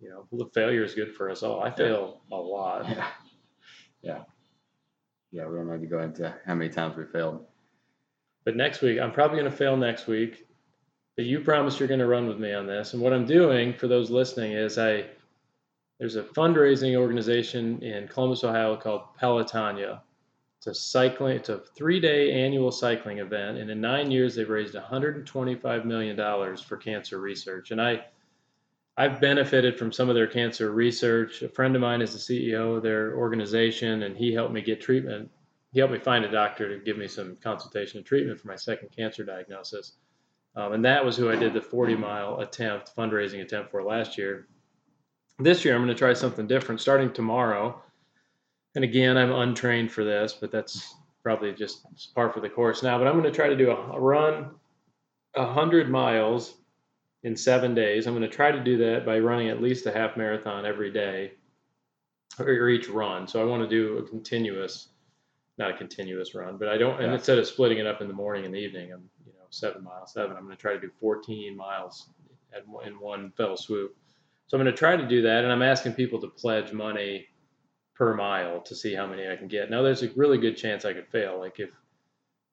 [0.00, 1.62] You know, look, failure is good for us all.
[1.62, 2.88] I fail a lot.
[2.88, 3.06] Yeah.
[4.02, 4.18] Yeah.
[5.30, 5.46] Yeah.
[5.46, 7.46] We don't need to go into how many times we failed.
[8.44, 10.44] But next week, I'm probably going to fail next week.
[11.16, 12.94] But you promised you're going to run with me on this.
[12.94, 15.06] And what I'm doing for those listening is I
[16.02, 20.00] there's a fundraising organization in Columbus, Ohio called Pelotonia.
[20.58, 24.74] It's a cycling, it's a three-day annual cycling event, and in nine years they've raised
[24.74, 27.70] 125 million dollars for cancer research.
[27.70, 28.04] And I,
[28.96, 31.42] I've benefited from some of their cancer research.
[31.42, 34.80] A friend of mine is the CEO of their organization, and he helped me get
[34.80, 35.30] treatment.
[35.72, 38.56] He helped me find a doctor to give me some consultation and treatment for my
[38.56, 39.92] second cancer diagnosis.
[40.54, 44.18] Um, and that was who I did the 40 mile attempt, fundraising attempt for last
[44.18, 44.46] year.
[45.38, 47.80] This year, I'm going to try something different starting tomorrow.
[48.74, 52.98] And again, I'm untrained for this, but that's probably just par for the course now.
[52.98, 54.50] But I'm going to try to do a, a run
[55.34, 56.54] 100 miles
[57.22, 58.06] in seven days.
[58.06, 60.90] I'm going to try to do that by running at least a half marathon every
[60.90, 61.32] day
[62.38, 63.28] or each run.
[63.28, 64.88] So I want to do a continuous,
[65.58, 68.14] not a continuous run, but I don't, and instead of splitting it up in the
[68.14, 69.08] morning and the evening, I'm,
[69.52, 72.08] seven miles, seven, I'm going to try to do 14 miles
[72.54, 73.96] at, in one fell swoop.
[74.46, 75.44] So I'm going to try to do that.
[75.44, 77.26] And I'm asking people to pledge money
[77.94, 79.70] per mile to see how many I can get.
[79.70, 81.38] Now there's a really good chance I could fail.
[81.38, 81.70] Like if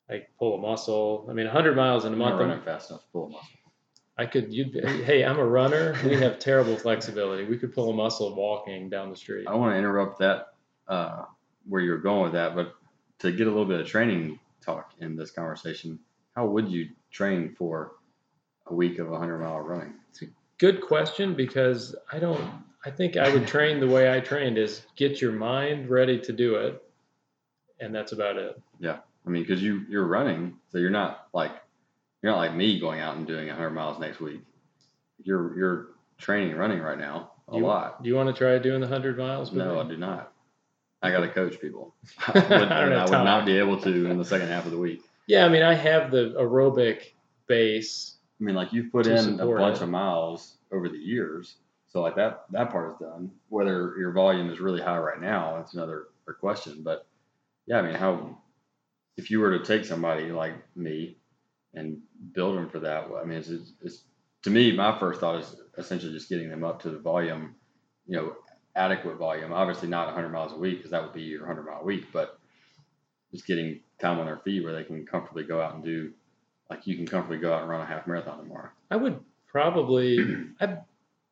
[0.10, 2.64] I pull a muscle, I mean, 100 miles in a I'm not month, I'm- running
[2.64, 3.48] fast enough to pull a muscle.
[4.18, 4.52] I could.
[4.54, 4.66] You,
[5.06, 5.96] hey, I'm a runner.
[6.04, 7.46] We have terrible flexibility.
[7.46, 9.48] We could pull a muscle walking down the street.
[9.48, 10.48] I want to interrupt that
[10.90, 11.24] uh,
[11.66, 12.76] where you're going with that, but
[13.20, 16.00] to get a little bit of training talk in this conversation,
[16.40, 17.92] how would you train for
[18.68, 19.94] a week of 100 mile running?
[20.10, 20.26] It's a
[20.58, 22.42] Good question because I don't.
[22.86, 26.32] I think I would train the way I trained is get your mind ready to
[26.32, 26.82] do it,
[27.82, 28.58] and that's about it.
[28.80, 31.52] Yeah, I mean, because you you're running, so you're not like
[32.22, 34.40] you're not like me going out and doing 100 miles next week.
[35.22, 35.88] You're you're
[36.18, 38.02] training running right now a You- lot.
[38.02, 39.52] Do you want to try doing the hundred miles?
[39.52, 40.32] with No, I do not.
[41.02, 41.94] I got to coach people.
[42.28, 44.78] I would, I I would not be able to in the second half of the
[44.78, 45.02] week.
[45.30, 47.12] Yeah, I mean, I have the aerobic
[47.46, 48.16] base.
[48.42, 49.84] I mean, like you've put in a bunch it.
[49.84, 51.58] of miles over the years,
[51.88, 53.30] so like that that part is done.
[53.50, 56.08] Whether your volume is really high right now, that's another
[56.40, 56.82] question.
[56.82, 57.06] But
[57.68, 58.40] yeah, I mean, how
[59.18, 61.18] if you were to take somebody like me
[61.76, 62.00] and
[62.34, 64.04] build them for that, I mean, it's, it's, it's
[64.46, 67.54] to me, my first thought is essentially just getting them up to the volume,
[68.08, 68.36] you know,
[68.76, 69.54] adequate volume.
[69.54, 72.40] Obviously, not 100 miles a week because that would be your 100 mile week, but
[73.32, 76.12] just getting time on their feet where they can comfortably go out and do,
[76.70, 78.70] like you can comfortably go out and run a half marathon tomorrow.
[78.92, 80.18] I would probably.
[80.60, 80.80] I'd,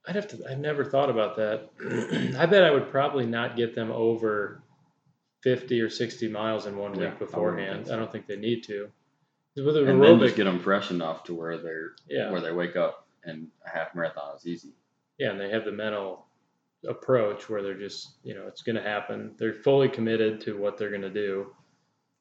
[0.07, 0.43] I'd have to.
[0.49, 2.35] I've never thought about that.
[2.39, 4.61] I bet I would probably not get them over
[5.43, 7.75] fifty or sixty miles in one Yeah, week beforehand.
[7.77, 7.93] think so.
[7.93, 8.89] I don't think they need to.
[9.55, 12.51] With an and then just get them fresh enough to where they're yeah, where they
[12.51, 14.69] wake up and a half marathon is easy.
[15.17, 16.27] yeah, and they have the mental
[16.87, 19.33] approach where they're just, you know, it's going to happen.
[19.39, 21.47] They're fully committed to what they're going to do,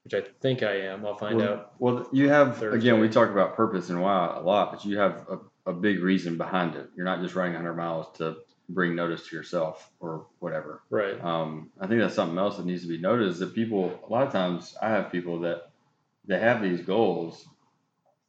[0.06, 1.04] which I think I am.
[1.04, 1.72] I'll find well, out.
[1.80, 2.78] Well, you have Thursday.
[2.78, 3.00] again.
[3.00, 6.36] We talk about purpose and why a lot, but you have a, a big reason
[6.36, 6.88] behind it.
[6.94, 8.36] You're not just running 100 miles to
[8.68, 10.80] bring notice to yourself or whatever.
[10.90, 11.20] Right.
[11.20, 13.98] Um, I think that's something else that needs to be noted is that people.
[14.08, 15.70] A lot of times, I have people that
[16.24, 17.44] they have these goals,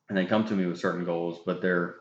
[0.10, 1.98] and they come to me with certain goals, but they're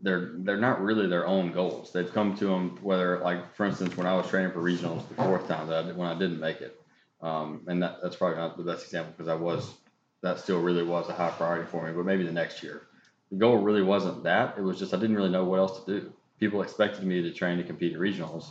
[0.00, 1.92] they're they're not really their own goals.
[1.92, 5.14] They've come to them whether like for instance when I was training for regionals the
[5.14, 6.80] fourth time that I did, when I didn't make it,
[7.20, 9.74] um, and that, that's probably not the best example because I was
[10.22, 11.92] that still really was a high priority for me.
[11.92, 12.82] But maybe the next year,
[13.30, 14.56] the goal really wasn't that.
[14.58, 16.12] It was just I didn't really know what else to do.
[16.40, 18.46] People expected me to train to compete in regionals,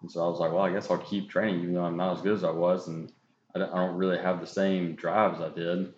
[0.00, 2.16] and so I was like, well, I guess I'll keep training even though I'm not
[2.16, 3.12] as good as I was, and
[3.54, 5.92] I don't, I don't really have the same drive as I did,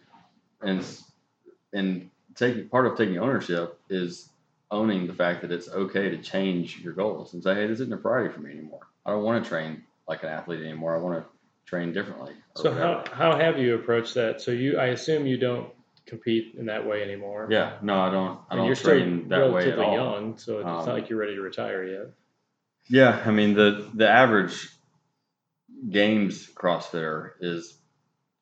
[0.63, 0.85] and
[1.73, 4.31] and taking part of taking ownership is
[4.71, 7.93] owning the fact that it's okay to change your goals and say, hey, this isn't
[7.93, 8.89] a priority for me anymore.
[9.07, 10.97] I don't want to train like an athlete anymore.
[10.97, 11.31] I want to
[11.67, 12.33] train differently.
[12.57, 13.15] So how, whatever.
[13.17, 14.41] how have you approached that?
[14.41, 15.71] So you, I assume you don't
[16.07, 17.49] compete in that way anymore.
[17.51, 18.39] Yeah, no, I don't.
[18.39, 19.95] I And don't you're train still that way at all.
[19.95, 22.07] young, so it's Um, not like you're ready to retire yet.
[22.89, 24.69] Yeah, I mean the the average
[25.91, 27.79] games CrossFitter is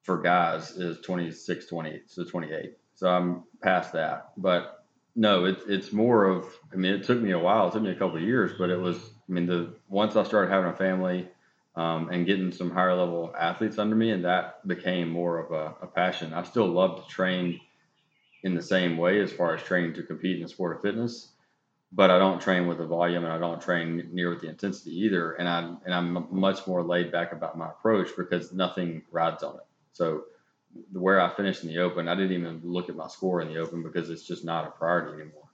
[0.03, 2.77] for guys is 26, 28, so 28.
[2.95, 4.33] So I'm past that.
[4.37, 7.83] But no, it's it's more of I mean it took me a while, it took
[7.83, 10.71] me a couple of years, but it was I mean the once I started having
[10.71, 11.29] a family
[11.75, 15.75] um, and getting some higher level athletes under me, and that became more of a,
[15.83, 16.35] a, passion.
[16.35, 17.61] I still love to train
[18.43, 21.29] in the same way as far as training to compete in the sport of fitness,
[21.91, 24.91] but I don't train with the volume and I don't train near with the intensity
[24.99, 25.33] either.
[25.33, 29.55] And I and I'm much more laid back about my approach because nothing rides on
[29.55, 29.67] it.
[29.93, 30.25] So
[30.93, 33.61] where I finished in the Open, I didn't even look at my score in the
[33.61, 35.49] Open because it's just not a priority anymore.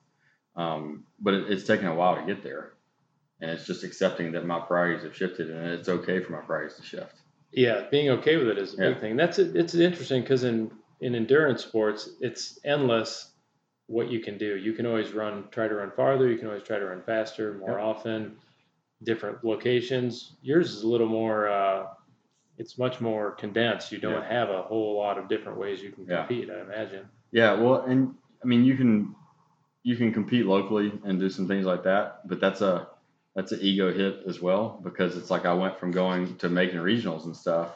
[0.56, 2.72] Um, but it, it's taken a while to get there
[3.40, 6.76] and it's just accepting that my priorities have shifted and it's okay for my priorities
[6.76, 7.14] to shift.
[7.52, 8.88] Yeah, being okay with it is a yeah.
[8.90, 9.16] big thing.
[9.16, 10.70] That's it's interesting because in
[11.00, 13.30] in endurance sports, it's endless
[13.86, 14.56] what you can do.
[14.56, 16.28] You can always run, try to run farther.
[16.28, 18.36] You can always try to run faster, more often,
[19.02, 20.36] different locations.
[20.42, 21.48] Yours is a little more.
[21.48, 21.86] Uh,
[22.58, 23.92] it's much more condensed.
[23.92, 26.50] You don't have a whole lot of different ways you can compete.
[26.50, 27.06] I imagine.
[27.30, 29.14] Yeah, well, and I mean, you can
[29.84, 32.88] you can compete locally and do some things like that, but that's a
[33.38, 36.78] that's an ego hit as well because it's like I went from going to making
[36.78, 37.70] regionals and stuff,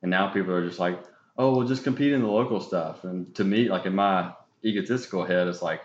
[0.00, 1.02] and now people are just like,
[1.36, 3.02] oh, well, just compete in the local stuff.
[3.02, 4.32] And to me, like in my
[4.64, 5.82] egotistical head, it's like,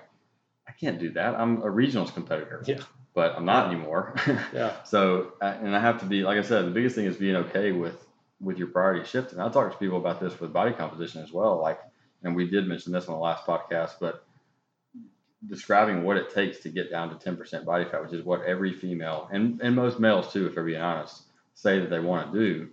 [0.68, 1.34] I can't do that.
[1.34, 2.64] I'm a regionals competitor.
[2.68, 2.82] Yeah.
[3.16, 4.14] But I'm not anymore.
[4.54, 4.84] yeah.
[4.84, 7.72] So, and I have to be, like I said, the biggest thing is being okay
[7.72, 8.06] with
[8.40, 9.40] with your priority shifting.
[9.40, 11.60] I talk to people about this with body composition as well.
[11.60, 11.80] Like,
[12.22, 14.28] and we did mention this on the last podcast, but
[15.48, 18.74] describing what it takes to get down to 10% body fat, which is what every
[18.74, 21.24] female and, and most males too, if they're being honest,
[21.54, 22.70] say that they want to do.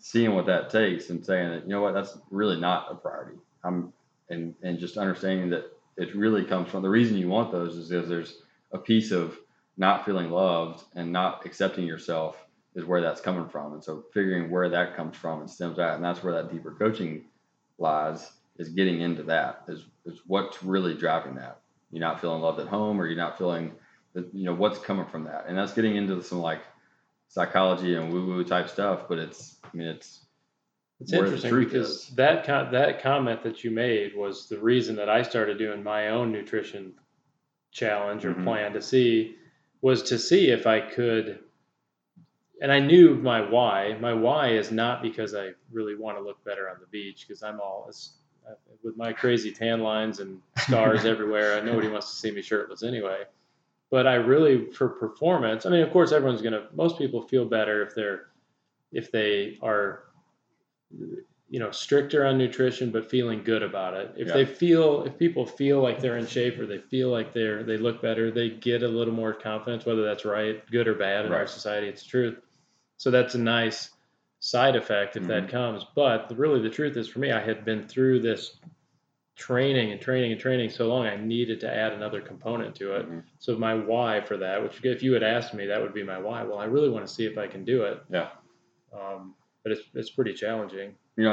[0.00, 3.38] Seeing what that takes and saying that, you know what, that's really not a priority.
[3.62, 3.92] I'm
[4.28, 7.88] and and just understanding that it really comes from the reason you want those is
[7.88, 8.38] because there's
[8.72, 9.38] a piece of
[9.76, 12.36] not feeling loved and not accepting yourself
[12.74, 13.74] is where that's coming from.
[13.74, 16.72] And so figuring where that comes from and stems out, and that's where that deeper
[16.72, 17.24] coaching
[17.78, 21.60] lies is getting into that is, is what's really driving that
[21.90, 23.72] you're not feeling loved at home or you're not feeling
[24.14, 26.62] that you know what's coming from that and that's getting into some like
[27.28, 30.26] psychology and woo woo type stuff but it's i mean it's
[31.00, 32.08] it's interesting because is.
[32.16, 36.08] that com- that comment that you made was the reason that I started doing my
[36.08, 36.94] own nutrition
[37.70, 38.44] challenge or mm-hmm.
[38.44, 39.36] plan to see
[39.82, 41.40] was to see if I could
[42.62, 43.98] and I knew my why.
[44.00, 47.42] My why is not because I really want to look better on the beach because
[47.42, 47.84] I'm all
[48.48, 51.60] Uh, with my crazy tan lines and scars everywhere.
[51.64, 53.24] Nobody wants to see me shirtless anyway.
[53.90, 56.68] But I really, for performance, I mean, of course, everyone's gonna.
[56.72, 58.26] Most people feel better if they're,
[58.92, 60.04] if they are,
[61.48, 64.14] you know, stricter on nutrition, but feeling good about it.
[64.16, 64.34] If yeah.
[64.34, 67.76] they feel, if people feel like they're in shape or they feel like they're, they
[67.78, 69.86] look better, they get a little more confidence.
[69.86, 71.38] Whether that's right, good or bad in right.
[71.38, 72.38] our society, it's truth.
[72.96, 73.90] So that's a nice
[74.46, 75.32] side effect if mm-hmm.
[75.32, 75.84] that comes.
[75.94, 78.56] But the, really, the truth is for me, I had been through this
[79.34, 83.06] training and training and training so long, I needed to add another component to it.
[83.06, 83.18] Mm-hmm.
[83.38, 86.18] So my why for that, which if you had asked me, that would be my
[86.18, 86.44] why.
[86.44, 88.02] Well, I really want to see if I can do it.
[88.10, 88.28] Yeah.
[88.96, 90.94] Um, but it's it's pretty challenging.
[91.16, 91.32] You know,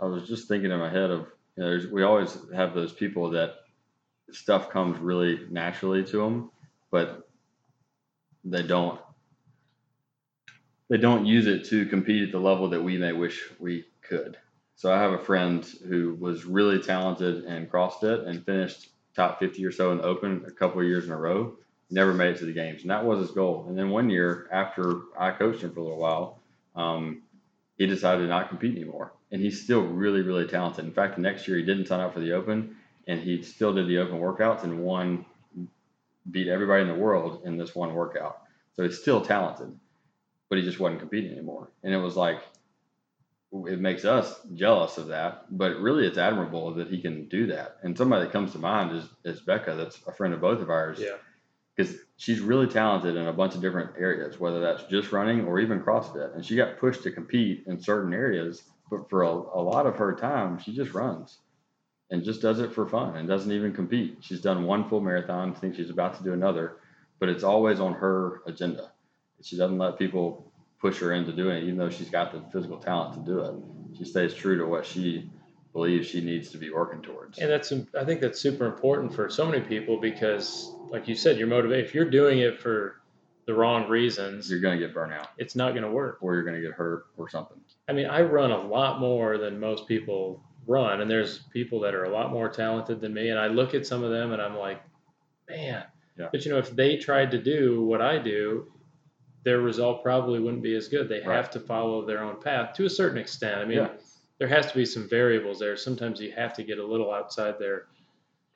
[0.00, 1.26] I I was just thinking in my head of
[1.56, 3.54] you know, we always have those people that
[4.30, 6.50] stuff comes really naturally to them,
[6.90, 7.28] but
[8.44, 9.00] they don't
[10.92, 14.36] they don't use it to compete at the level that we may wish we could.
[14.76, 19.64] So I have a friend who was really talented in CrossFit and finished top 50
[19.64, 21.56] or so in the Open a couple of years in a row.
[21.90, 23.64] Never made it to the games, and that was his goal.
[23.70, 26.40] And then one year, after I coached him for a little while,
[26.76, 27.22] um,
[27.78, 29.14] he decided to not compete anymore.
[29.30, 30.84] And he's still really, really talented.
[30.84, 32.76] In fact, the next year he didn't sign up for the Open,
[33.06, 35.24] and he still did the Open workouts and won,
[36.30, 38.42] beat everybody in the world in this one workout.
[38.74, 39.78] So he's still talented
[40.52, 41.70] but he just wasn't competing anymore.
[41.82, 42.42] And it was like,
[43.54, 47.78] it makes us jealous of that, but really it's admirable that he can do that.
[47.82, 50.68] And somebody that comes to mind is, is Becca, that's a friend of both of
[50.68, 50.98] ours.
[51.00, 51.16] Yeah.
[51.74, 55.58] Because she's really talented in a bunch of different areas, whether that's just running or
[55.58, 56.34] even CrossFit.
[56.34, 59.96] And she got pushed to compete in certain areas, but for a, a lot of
[59.96, 61.38] her time, she just runs
[62.10, 64.18] and just does it for fun and doesn't even compete.
[64.20, 66.76] She's done one full marathon, thinks she's about to do another,
[67.20, 68.91] but it's always on her agenda
[69.42, 72.78] she doesn't let people push her into doing it, even though she's got the physical
[72.78, 73.54] talent to do it.
[73.96, 75.30] She stays true to what she
[75.72, 77.38] believes she needs to be working towards.
[77.38, 81.38] And that's I think that's super important for so many people because, like you said,
[81.38, 81.86] you're motivated.
[81.86, 83.00] If you're doing it for
[83.46, 85.28] the wrong reasons, you're going to get burnt out.
[85.38, 87.58] It's not going to work, or you're going to get hurt or something.
[87.88, 91.94] I mean, I run a lot more than most people run, and there's people that
[91.94, 94.40] are a lot more talented than me, and I look at some of them and
[94.40, 94.82] I'm like,
[95.48, 95.84] man.
[96.18, 96.28] Yeah.
[96.30, 98.71] But you know, if they tried to do what I do,
[99.44, 101.08] their result probably wouldn't be as good.
[101.08, 101.36] They right.
[101.36, 103.58] have to follow their own path to a certain extent.
[103.58, 103.88] I mean, yeah.
[104.38, 105.76] there has to be some variables there.
[105.76, 107.86] Sometimes you have to get a little outside their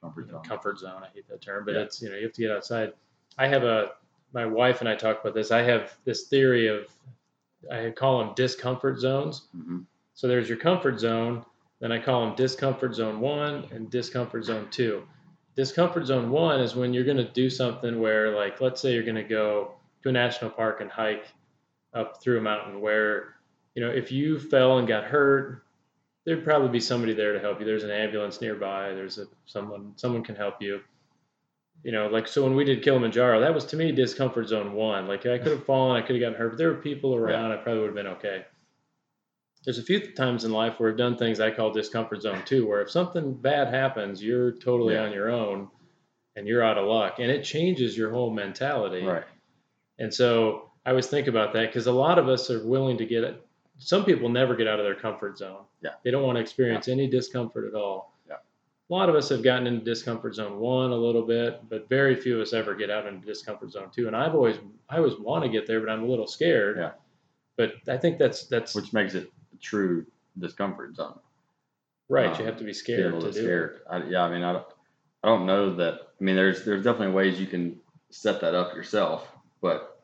[0.00, 0.42] comfort zone.
[0.42, 1.02] Comfort zone.
[1.02, 1.82] I hate that term, but yeah.
[1.82, 2.92] it's you know you have to get outside.
[3.38, 3.92] I have a
[4.32, 5.50] my wife and I talk about this.
[5.50, 6.86] I have this theory of
[7.70, 9.48] I call them discomfort zones.
[9.52, 9.80] hmm
[10.14, 11.44] So there's your comfort zone.
[11.80, 15.02] Then I call them discomfort zone one and discomfort zone two.
[15.56, 19.02] Discomfort zone one is when you're going to do something where, like, let's say you're
[19.02, 19.75] going to go
[20.06, 21.26] to a national park and hike
[21.92, 23.34] up through a mountain where,
[23.74, 25.62] you know, if you fell and got hurt,
[26.24, 27.66] there'd probably be somebody there to help you.
[27.66, 28.92] There's an ambulance nearby.
[28.94, 30.80] There's a someone someone can help you.
[31.82, 35.06] You know, like so when we did Kilimanjaro, that was to me discomfort zone one.
[35.08, 37.52] Like I could have fallen, I could have gotten hurt, but there were people around.
[37.52, 38.44] I probably would have been okay.
[39.64, 42.66] There's a few times in life where I've done things I call discomfort zone two,
[42.68, 45.04] where if something bad happens, you're totally Yeah.
[45.04, 45.68] on your own
[46.36, 49.04] and you're out of luck, and it changes your whole mentality.
[49.04, 49.24] Right.
[49.98, 53.06] And so I always think about that because a lot of us are willing to
[53.06, 53.42] get it.
[53.78, 55.64] Some people never get out of their comfort zone.
[55.82, 55.90] Yeah.
[56.04, 58.14] They don't want to experience any discomfort at all.
[58.28, 58.36] Yeah.
[58.36, 62.14] A lot of us have gotten into discomfort zone one a little bit, but very
[62.16, 64.06] few of us ever get out into discomfort zone two.
[64.06, 64.56] And I've always,
[64.88, 66.78] I always want to get there, but I'm a little scared.
[66.78, 66.92] Yeah.
[67.56, 70.06] But I think that's that's Which makes it a true
[70.38, 71.18] discomfort zone.
[72.08, 72.30] right.
[72.30, 73.80] um, you have to be scared to to do scared.
[73.90, 74.66] I, yeah, I mean, I don't,
[75.22, 75.94] I don't know that.
[76.20, 77.80] I mean, there's there's definitely ways you can
[78.10, 79.26] set that up yourself,
[79.66, 80.00] but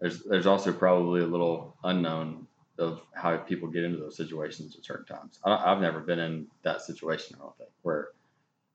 [0.00, 2.46] there's there's also probably a little unknown
[2.78, 5.38] of how people get into those situations at certain times.
[5.44, 7.36] I, I've never been in that situation.
[7.38, 8.08] I don't think where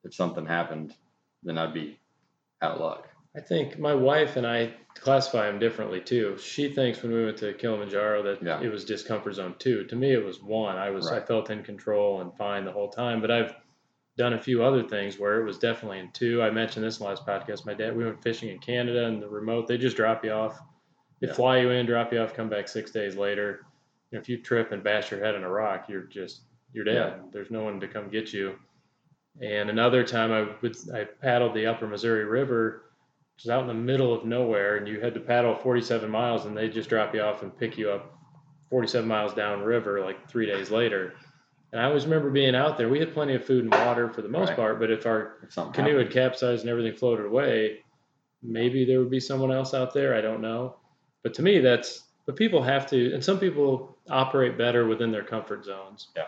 [0.04, 0.94] if something happened,
[1.44, 2.00] then I'd be
[2.62, 3.10] out of luck.
[3.36, 6.38] I think my wife and I classify them differently too.
[6.40, 8.62] She thinks when we went to Kilimanjaro that Yeah.
[8.62, 9.84] it was discomfort zone two.
[9.86, 10.78] To me, it was one.
[10.78, 13.20] I was I felt in control and fine the whole time.
[13.22, 13.54] But I've
[14.18, 16.42] done a few other things where it was definitely in two.
[16.42, 17.66] I mentioned this in the last podcast.
[17.66, 20.60] My dad, we went fishing in Canada and the remote, they just drop you off.
[21.22, 21.34] They Yeah.
[21.34, 23.66] fly you in, drop you off, come back six days later.
[24.12, 26.42] You know, if you trip and bash your head in a rock, you're just
[26.74, 27.32] you're dead.
[27.32, 28.58] There's no one to come get you.
[29.42, 32.84] And another time I would I paddled the upper Missouri River
[33.36, 36.46] which is out in the middle of nowhere, and you had to paddle 47 miles,
[36.46, 38.18] and they just drop you off and pick you up
[38.72, 41.14] 47 miles downriver like three days later.
[41.72, 42.88] And I always remember being out there.
[42.90, 44.56] We had plenty of food and water for the most Right.
[44.58, 47.84] part, but if our If canoe had capsized and everything floated away,
[48.42, 50.16] maybe there would be someone else out there.
[50.16, 50.78] I don't know.
[51.24, 55.24] But to me, that's but people have to, and some people operate better within their
[55.24, 56.10] comfort zones.
[56.16, 56.28] Yeah.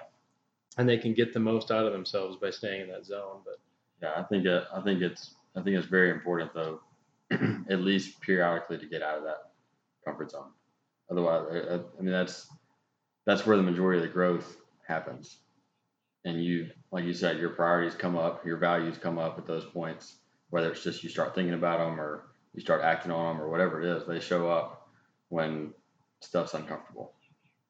[0.78, 3.42] And they can get the most out of themselves by staying in that zone.
[3.46, 3.60] But
[4.02, 6.82] Yeah, I think uh, I think it's I think it's very important though,
[7.32, 9.52] at least periodically to get out of that
[10.06, 10.52] comfort zone.
[11.10, 12.50] Otherwise, I, I- I mean that's
[13.26, 14.58] that's where the majority of the growth
[14.90, 15.38] happens.
[16.26, 19.64] And you, like you said, your priorities come up, your values come up at those
[19.64, 20.18] points.
[20.50, 23.50] Whether it's just you start thinking about them or you start acting on them or
[23.50, 24.90] whatever it is, they show up
[25.30, 25.74] when
[26.20, 27.14] stuff's uncomfortable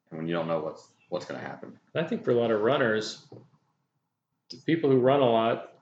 [0.09, 1.77] and when you don't know what's what's going to happen.
[1.95, 3.25] I think for a lot of runners,
[4.65, 5.73] people who run a lot,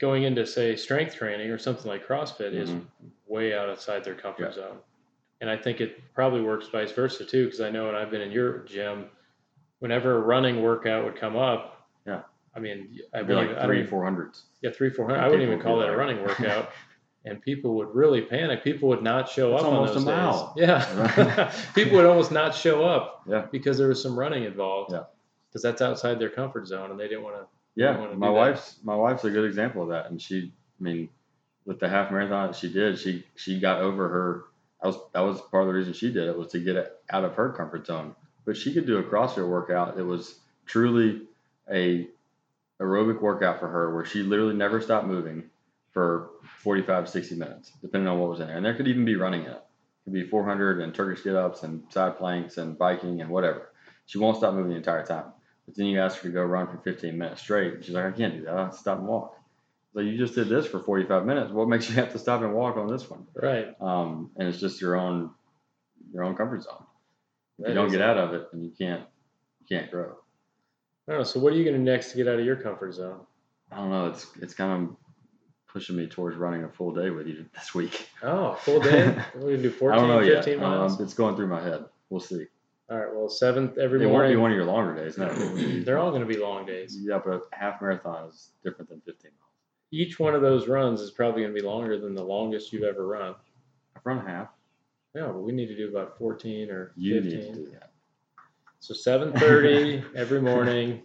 [0.00, 2.86] going into say strength training or something like CrossFit is Mhm.
[3.26, 4.52] way outside their comfort Yeah.
[4.52, 4.78] zone.
[5.40, 8.22] And I think it probably works vice versa too, because I know when I've been
[8.22, 9.08] in your gym,
[9.80, 12.22] whenever a running workout would come up, Yeah.
[12.54, 14.44] I mean, I It'd be like I three, four hundreds.
[14.62, 15.20] yeah, three, four hundred.
[15.20, 16.70] I wouldn't even call that a running workout.
[17.24, 18.62] and people would really panic.
[18.64, 20.54] People would not show That's up on almost those a mile.
[20.56, 20.66] days.
[20.68, 23.46] Yeah, people would almost not show up Yeah.
[23.52, 24.92] because there was some running involved.
[24.92, 25.04] Yeah.
[25.48, 27.46] because that's outside their comfort zone, and they didn't want to.
[27.74, 28.30] Yeah, my do that.
[28.30, 30.50] wife's my wife's a good example of that, and she,
[30.80, 31.08] I mean,
[31.66, 34.44] with the half marathon that she did, she she got over her.
[34.80, 36.92] That was that was part of the reason she did it was to get it
[37.10, 38.14] out of her comfort zone.
[38.46, 39.98] But she could do a CrossFit workout.
[39.98, 41.22] It was truly
[41.70, 42.08] a
[42.80, 45.50] aerobic workout for her, where she literally never stopped moving
[45.92, 48.56] for 45 60 minutes, depending on what was in there.
[48.56, 49.56] And there could even be running in it.
[49.56, 53.70] It could be 400 and Turkish get ups and side planks and biking and whatever.
[54.06, 55.32] She won't stop moving the entire time.
[55.66, 57.74] But then you ask her to go run for 15 minutes straight.
[57.74, 58.54] and She's like, I can't do that.
[58.54, 59.36] I have to stop and walk.
[59.94, 61.50] So you just did this for 45 minutes.
[61.50, 63.26] What makes you have to stop and walk on this one?
[63.34, 63.68] Right.
[63.80, 65.30] Um, and it's just your own
[66.12, 66.85] your own comfort zone.
[67.58, 69.02] If That you don't is- get out of it, and you can't
[69.66, 70.16] you can't grow.
[71.08, 71.24] I don't know.
[71.24, 73.20] So, what are you going to next to get out of your comfort zone?
[73.72, 74.06] I don't know.
[74.08, 74.96] It's it's kind of
[75.72, 78.08] pushing me towards running a full day with you this week.
[78.22, 79.14] Oh, full day.
[79.34, 80.62] We're going to do 14, I don't know 15 yet.
[80.64, 81.00] Um, miles.
[81.00, 81.84] it's going through my head.
[82.08, 82.46] We'll see.
[82.88, 83.08] All right.
[83.14, 84.10] Well, seventh every morning.
[84.10, 85.18] it won't be one of your longer days.
[85.18, 85.28] No,
[85.84, 86.96] They're all going to be long days.
[87.00, 89.42] Yeah, but a half marathon is different than 15 miles.
[89.92, 92.82] Each one of those runs is probably going to be longer than the longest you've
[92.84, 93.34] ever run.
[93.96, 94.48] I've run half.
[95.16, 97.02] Yeah, but we need to do about 14 or 15.
[97.04, 97.40] You 15.
[97.40, 97.90] need to do that.
[98.80, 101.02] So 7:30 every morning.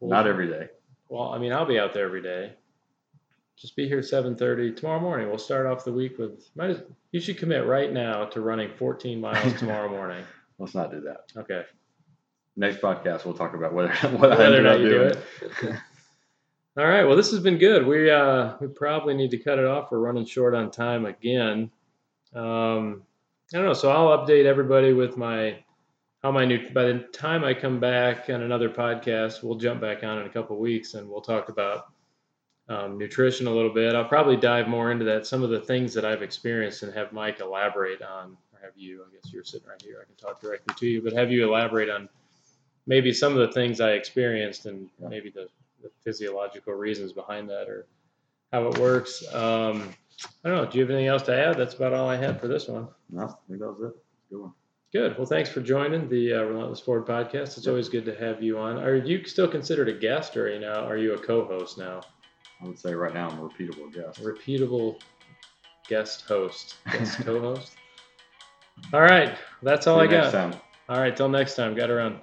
[0.00, 0.68] We'll- Not every day.
[1.10, 2.52] Well, I mean, I'll be out there every day.
[3.56, 5.28] Just be here 7:30 tomorrow morning.
[5.28, 6.48] We'll start off the week with.
[6.56, 10.24] Might as, you should commit right now to running 14 miles tomorrow morning.
[10.58, 11.32] Let's not do that.
[11.36, 11.62] Okay.
[12.56, 14.98] Next podcast, we'll talk about whether what I Whether or ended not up you do
[14.98, 15.10] doing.
[15.74, 15.80] it.
[16.76, 17.04] All right.
[17.04, 17.86] Well, this has been good.
[17.86, 19.90] We uh we probably need to cut it off.
[19.90, 21.70] We're running short on time again.
[22.34, 23.02] Um,
[23.52, 23.72] I don't know.
[23.72, 25.58] So I'll update everybody with my
[26.22, 30.04] how my new by the time I come back on another podcast, we'll jump back
[30.04, 31.86] on in a couple weeks and we'll talk about
[32.68, 33.94] um, nutrition a little bit.
[33.94, 37.12] I'll probably dive more into that, some of the things that I've experienced, and have
[37.12, 39.02] Mike elaborate on, or have you?
[39.08, 40.00] I guess you're sitting right here.
[40.02, 42.10] I can talk directly to you, but have you elaborate on
[42.86, 45.48] maybe some of the things I experienced and maybe the,
[45.82, 47.86] the physiological reasons behind that, or
[48.52, 49.24] how it works.
[49.34, 49.88] Um,
[50.44, 50.70] I don't know.
[50.70, 51.56] Do you have anything else to add?
[51.56, 52.88] That's about all I had for this one.
[53.10, 53.96] No, I think that was it.
[54.30, 54.52] Good one.
[54.92, 55.16] Good.
[55.18, 57.58] Well, thanks for joining the uh, Relentless Forward podcast.
[57.58, 58.78] It's always good to have you on.
[58.78, 60.86] Are you still considered a guest, or are you now?
[60.86, 62.00] Are you a co-host now?
[62.62, 64.20] I would say right now I'm a repeatable guest.
[64.22, 65.00] Repeatable
[65.88, 67.72] guest host, guest co-host.
[68.92, 70.32] All right, that's all See I got.
[70.32, 70.54] time.
[70.88, 71.74] All right, till next time.
[71.74, 72.20] Got to run.